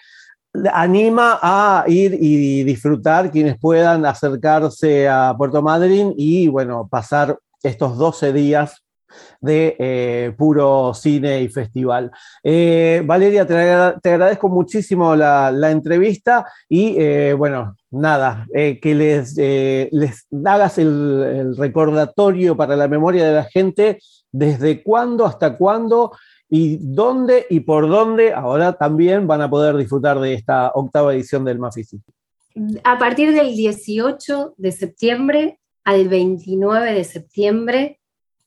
anima 0.71 1.39
a 1.41 1.83
ir 1.87 2.15
y 2.21 2.63
disfrutar 2.63 3.31
quienes 3.31 3.57
puedan 3.57 4.05
acercarse 4.05 5.09
a 5.09 5.33
Puerto 5.35 5.63
Madryn 5.63 6.13
y, 6.15 6.47
bueno, 6.47 6.87
pasar 6.87 7.39
estos 7.63 7.97
12 7.97 8.33
días 8.33 8.83
de 9.41 9.75
eh, 9.79 10.33
puro 10.37 10.93
cine 10.93 11.41
y 11.41 11.49
festival. 11.49 12.11
Eh, 12.43 13.03
Valeria, 13.05 13.45
te, 13.45 13.53
agradezco 14.09 14.49
muchísimo 14.49 15.15
la, 15.15 15.71
entrevista 15.71 16.45
y 16.69 16.95
eh, 16.97 17.33
bueno, 17.33 17.75
nada, 17.91 18.47
que 18.53 18.95
les, 18.95 19.37
les 19.37 20.27
hagas 20.45 20.77
el, 20.77 21.55
recordatorio 21.57 22.55
para 22.55 22.75
la 22.75 22.87
memoria 22.87 23.25
de 23.25 23.33
la 23.33 23.43
gente 23.43 23.99
desde 24.31 24.81
cuándo 24.83 25.25
hasta 25.25 25.57
cuándo 25.57 26.11
y 26.49 26.77
dónde 26.81 27.45
y 27.49 27.61
por 27.61 27.87
dónde 27.87 28.33
ahora 28.33 28.73
también 28.73 29.27
van 29.27 29.41
a 29.41 29.49
poder 29.49 29.75
disfrutar 29.75 30.19
de 30.19 30.33
esta 30.33 30.71
octava 30.73 31.13
edición 31.13 31.45
del 31.45 31.59
Mafisi. 31.59 31.99
A 32.83 32.99
partir 32.99 33.33
del 33.33 33.55
18 33.55 34.53
de 34.57 34.71
septiembre 34.71 35.59
al 35.83 36.07
29 36.07 36.93
de 36.93 37.03
septiembre 37.03 37.99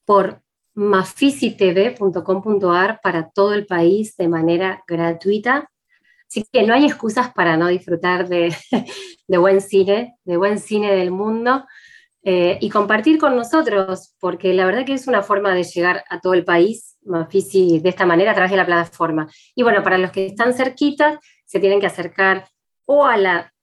por 0.05 0.41
mafisitv.com.ar 0.75 3.01
para 3.03 3.31
todo 3.31 3.55
el 3.55 3.67
país 3.67 4.17
de 4.17 4.29
manera 4.29 4.85
gratuita. 4.87 5.69
Así 6.29 6.45
que 6.53 6.63
no 6.65 6.75
hay 6.75 6.85
excusas 6.85 7.33
para 7.33 7.57
no 7.57 7.67
disfrutar 7.69 8.29
de, 8.29 8.55
buen 9.29 9.61
cine, 9.61 10.17
de 10.25 10.37
buen 10.37 10.59
cine 10.59 10.95
del 10.95 11.11
mundo 11.11 11.65
eh, 12.23 12.59
y 12.61 12.69
compartir 12.69 13.19
con 13.19 13.35
nosotros, 13.37 14.15
porque 14.21 14.53
la 14.53 14.67
verdad 14.67 14.85
que 14.85 14.93
es 14.95 15.07
una 15.07 15.23
forma 15.23 15.55
de 15.55 15.65
llegar 15.65 16.05
a 16.11 16.21
todo 16.21 16.35
el 16.35 16.45
país, 16.45 16.99
Mafisi, 17.05 17.79
de 17.79 17.89
esta 17.89 18.05
manera 18.05 18.33
a 18.33 18.35
través 18.35 18.51
de 18.51 18.57
la 18.57 18.67
plataforma. 18.67 19.29
Y 19.55 19.63
bueno, 19.63 19.83
para 19.83 19.97
los 19.97 20.11
que 20.11 20.27
están 20.27 20.53
cerquitas, 20.53 21.19
se 21.45 21.61
tienen 21.61 21.81
que 21.81 21.87
acercar 21.87 22.49
o 22.85 23.07
a 23.07 23.17
la 23.17 23.55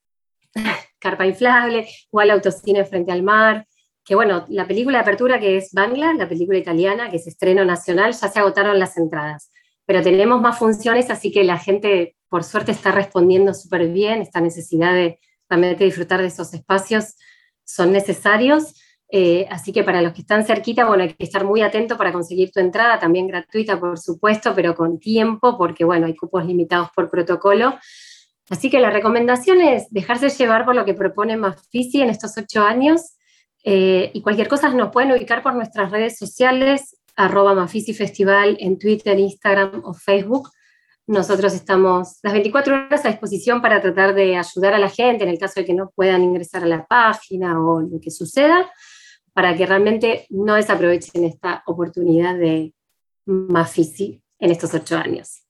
carpa 1.04 1.28
inflable 1.28 1.88
o 2.10 2.20
al 2.20 2.32
autocine 2.32 2.86
frente 2.86 3.12
al 3.12 3.22
mar 3.22 3.68
que 4.06 4.16
bueno, 4.16 4.46
la 4.50 4.68
película 4.68 4.98
de 4.98 5.04
apertura 5.04 5.40
que 5.40 5.56
es 5.56 5.72
Bangla, 5.72 6.14
la 6.14 6.28
película 6.28 6.58
italiana, 6.58 7.10
que 7.10 7.16
es 7.16 7.26
estreno 7.26 7.64
nacional, 7.64 8.12
ya 8.12 8.28
se 8.28 8.38
agotaron 8.38 8.78
las 8.78 8.98
entradas. 8.98 9.50
Pero 9.86 10.02
tenemos 10.02 10.42
más 10.42 10.60
funciones, 10.60 11.10
así 11.10 11.32
que 11.32 11.46
la 11.46 11.58
gente, 11.58 12.18
por 12.28 12.44
suerte, 12.44 12.74
está 12.74 12.92
respondiendo 12.92 13.54
súper 13.54 13.88
bien. 13.88 14.22
Esta 14.22 14.42
necesidad 14.42 14.94
de 14.94 15.20
de 15.62 15.76
disfrutar 15.76 16.22
de 16.22 16.28
esos 16.28 16.54
espacios 16.54 17.16
son 17.64 17.92
necesarios. 17.92 18.76
Eh, 19.10 19.46
así 19.52 19.72
que 19.72 19.84
para 19.84 20.02
los 20.02 20.14
que 20.14 20.22
están 20.22 20.44
cerquita, 20.46 20.86
bueno, 20.86 21.04
hay 21.04 21.14
que 21.14 21.24
estar 21.24 21.46
muy 21.46 21.62
atento 21.62 21.98
para 21.98 22.12
conseguir 22.12 22.52
tu 22.52 22.60
entrada, 22.60 23.00
también 23.00 23.28
gratuita, 23.28 23.80
por 23.80 24.00
supuesto, 24.00 24.54
pero 24.56 24.76
con 24.76 25.00
tiempo, 25.00 25.58
porque 25.58 25.86
bueno, 25.86 26.08
hay 26.08 26.16
cupos 26.16 26.46
limitados 26.46 26.90
por 26.96 27.10
protocolo. 27.12 27.78
Así 28.50 28.70
que 28.70 28.80
la 28.80 28.90
recomendación 28.90 29.62
es 29.62 29.90
dejarse 29.90 30.30
llevar 30.30 30.66
por 30.66 30.76
lo 30.76 30.86
que 30.86 30.94
propone 30.94 31.38
Mafisi 31.38 32.02
en 32.02 32.10
estos 32.10 32.38
ocho 32.38 32.62
años 32.62 33.16
eh, 33.64 34.12
y 34.14 34.22
cualquier 34.22 34.48
cosa 34.48 34.70
nos 34.70 34.92
pueden 34.92 35.12
ubicar 35.12 35.42
por 35.42 35.56
nuestras 35.56 35.92
redes 35.92 36.18
sociales, 36.18 36.98
arroba 37.16 37.54
Mafisi 37.54 37.94
Festival 37.94 38.58
en 38.60 38.78
Twitter, 38.78 39.18
Instagram 39.18 39.82
o 39.86 39.94
Facebook. 39.94 40.50
Nosotros 41.08 41.54
estamos 41.54 42.20
las 42.22 42.34
24 42.34 42.76
horas 42.76 43.06
a 43.06 43.10
disposición 43.10 43.62
para 43.62 43.82
tratar 43.82 44.14
de 44.14 44.38
ayudar 44.38 44.74
a 44.74 44.80
la 44.80 44.90
gente 44.90 45.24
en 45.24 45.30
el 45.30 45.40
caso 45.40 45.60
de 45.60 45.66
que 45.66 45.74
no 45.74 45.92
puedan 45.96 46.24
ingresar 46.24 46.64
a 46.64 46.68
la 46.68 46.86
página 46.86 47.60
o 47.62 47.82
lo 47.82 48.00
que 48.02 48.12
suceda, 48.12 48.70
para 49.34 49.56
que 49.56 49.66
realmente 49.66 50.28
no 50.30 50.56
desaprovechen 50.56 51.24
esta 51.24 51.64
oportunidad 51.66 52.36
de, 52.36 52.74
Mafisi 53.26 54.22
en 54.40 54.52
estos 54.52 54.74
ocho 54.74 54.98
años. 54.98 55.43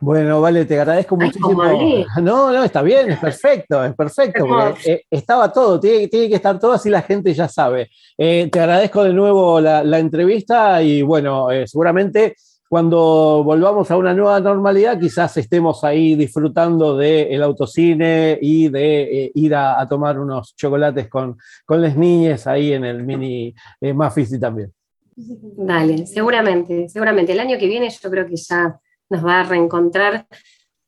Bueno, 0.00 0.40
vale, 0.40 0.64
te 0.64 0.78
agradezco 0.80 1.16
muchísimo. 1.16 1.62
No, 2.22 2.52
no, 2.52 2.64
está 2.64 2.82
bien, 2.82 3.10
es 3.10 3.18
perfecto, 3.18 3.84
es 3.84 3.94
perfecto, 3.94 4.46
porque 4.46 4.92
eh, 4.92 5.04
estaba 5.10 5.52
todo, 5.52 5.78
tiene, 5.78 6.08
que 6.08 6.34
estar 6.34 6.58
todo 6.58 6.72
así 6.72 6.88
la 6.88 7.02
gente 7.02 7.32
ya 7.34 7.48
sabe. 7.48 7.90
Eh, 8.16 8.48
te 8.50 8.60
agradezco 8.60 9.04
de 9.04 9.12
nuevo 9.12 9.60
la, 9.60 9.98
entrevista 9.98 10.82
y 10.82 11.02
bueno, 11.02 11.50
eh, 11.50 11.66
seguramente 11.66 12.36
cuando 12.68 13.42
volvamos 13.44 13.90
a 13.90 13.96
una 13.96 14.14
nueva 14.14 14.40
normalidad, 14.40 14.98
quizás 14.98 15.36
estemos 15.36 15.82
ahí 15.82 16.14
disfrutando 16.14 16.96
del 16.96 17.42
autocine 17.42 18.38
y 18.40 18.68
de 18.68 19.32
ir 19.34 19.54
a, 19.54 19.86
tomar 19.88 20.18
unos 20.20 20.54
chocolates 20.54 21.08
con, 21.08 21.36
con 21.66 21.82
las 21.82 21.96
niñas 21.96 22.46
ahí 22.46 22.72
en 22.72 22.84
el 22.84 23.02
mini 23.02 23.52
Mafisi 23.80 24.38
también. 24.38 24.72
Dale, 25.16 26.06
seguramente, 26.06 26.88
seguramente. 26.88 27.32
El 27.32 27.40
año 27.40 27.58
que 27.58 27.66
viene 27.66 27.90
yo 27.90 28.10
creo 28.10 28.26
que 28.26 28.36
ya 28.36 28.78
nos 29.10 29.24
va 29.24 29.40
a 29.40 29.44
reencontrar 29.44 30.26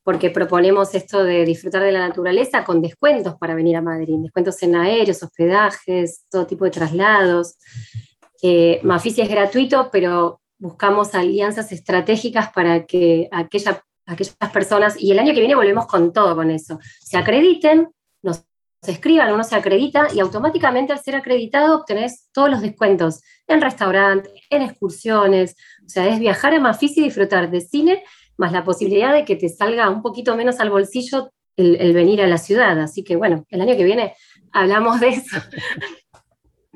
porque 0.05 0.31
proponemos 0.31 0.95
esto 0.95 1.23
de 1.23 1.45
disfrutar 1.45 1.83
de 1.83 1.93
la 1.93 2.09
naturaleza 2.09 2.65
con 2.65 2.83
descuentos 2.83 3.37
para 3.37 3.55
venir 3.55 3.77
a 3.77 3.83
Madrid, 3.83 4.17
descuentos 4.19 4.61
en 4.63 4.75
aéreos, 4.75 5.23
hospedajes, 5.23 6.25
todo 6.31 6.47
tipo 6.47 6.65
de 6.65 6.73
traslados. 6.73 7.57
Eh, 8.43 8.81
Mafisi 8.83 9.21
es 9.21 9.29
gratuito, 9.29 9.91
pero 9.93 10.41
buscamos 10.59 11.15
alianzas 11.15 11.71
estratégicas 11.71 12.53
para 12.53 12.85
que 12.85 13.29
aquellas 13.31 13.81
personas, 14.53 15.01
y 15.01 15.13
el 15.13 15.19
año 15.21 15.35
que 15.35 15.41
viene 15.41 15.55
volvemos 15.55 15.87
con 15.87 16.13
todo 16.13 16.35
con 16.35 16.51
eso, 16.51 16.81
se 17.01 17.17
acrediten, 17.17 17.89
nos 18.83 18.95
escriban, 18.95 19.33
uno 19.33 19.45
se 19.45 19.55
acredita 19.55 20.09
y 20.13 20.21
automáticamente 20.21 20.93
al 20.93 21.01
ser 21.01 21.15
acreditado 21.15 21.77
obtenés 21.77 22.29
todos 22.33 22.51
los 22.51 22.61
descuentos 22.61 23.23
en 23.47 23.61
restaurantes, 23.61 24.33
en 24.51 24.63
excursiones, 24.63 25.57
o 25.85 25.89
sea, 25.89 26.09
es 26.09 26.19
viajar 26.19 26.55
a 26.55 26.61
Mafisi 26.61 27.01
y 27.01 27.05
disfrutar 27.05 27.51
de 27.51 27.61
cine, 27.61 28.03
más 28.37 28.53
la 28.53 28.65
posibilidad 28.65 29.13
de 29.13 29.25
que 29.25 29.37
te 29.37 29.49
salga 29.49 29.89
un 29.89 30.03
poquito 30.03 30.37
menos 30.37 30.59
al 30.59 30.71
bolsillo 30.71 31.31
el, 31.57 31.93
venir 31.93 32.23
a 32.23 32.27
la 32.27 32.39
ciudad. 32.39 32.79
Así 32.81 33.05
que 33.05 33.15
bueno, 33.15 33.45
el 33.51 33.61
año 33.61 33.77
que 33.77 33.85
viene 33.85 34.15
hablamos 34.53 35.01
de 35.01 35.09
eso. 35.09 35.37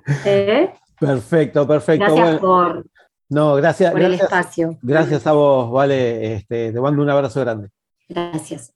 ¿Eh? 0.25 0.71
Perfecto, 1.01 1.67
perfecto. 1.67 2.15
Gracias 2.15 2.39
por, 2.39 2.87
no, 3.29 3.57
gracias, 3.57 3.95
el 3.95 4.15
espacio. 4.15 4.79
Gracias 4.83 5.27
a 5.27 5.33
vos, 5.33 5.71
Vale. 5.73 6.35
Este, 6.35 6.73
te 6.73 6.81
mando 6.81 7.03
un 7.03 7.11
abrazo 7.11 7.41
grande. 7.41 7.71
Gracias. 8.09 8.76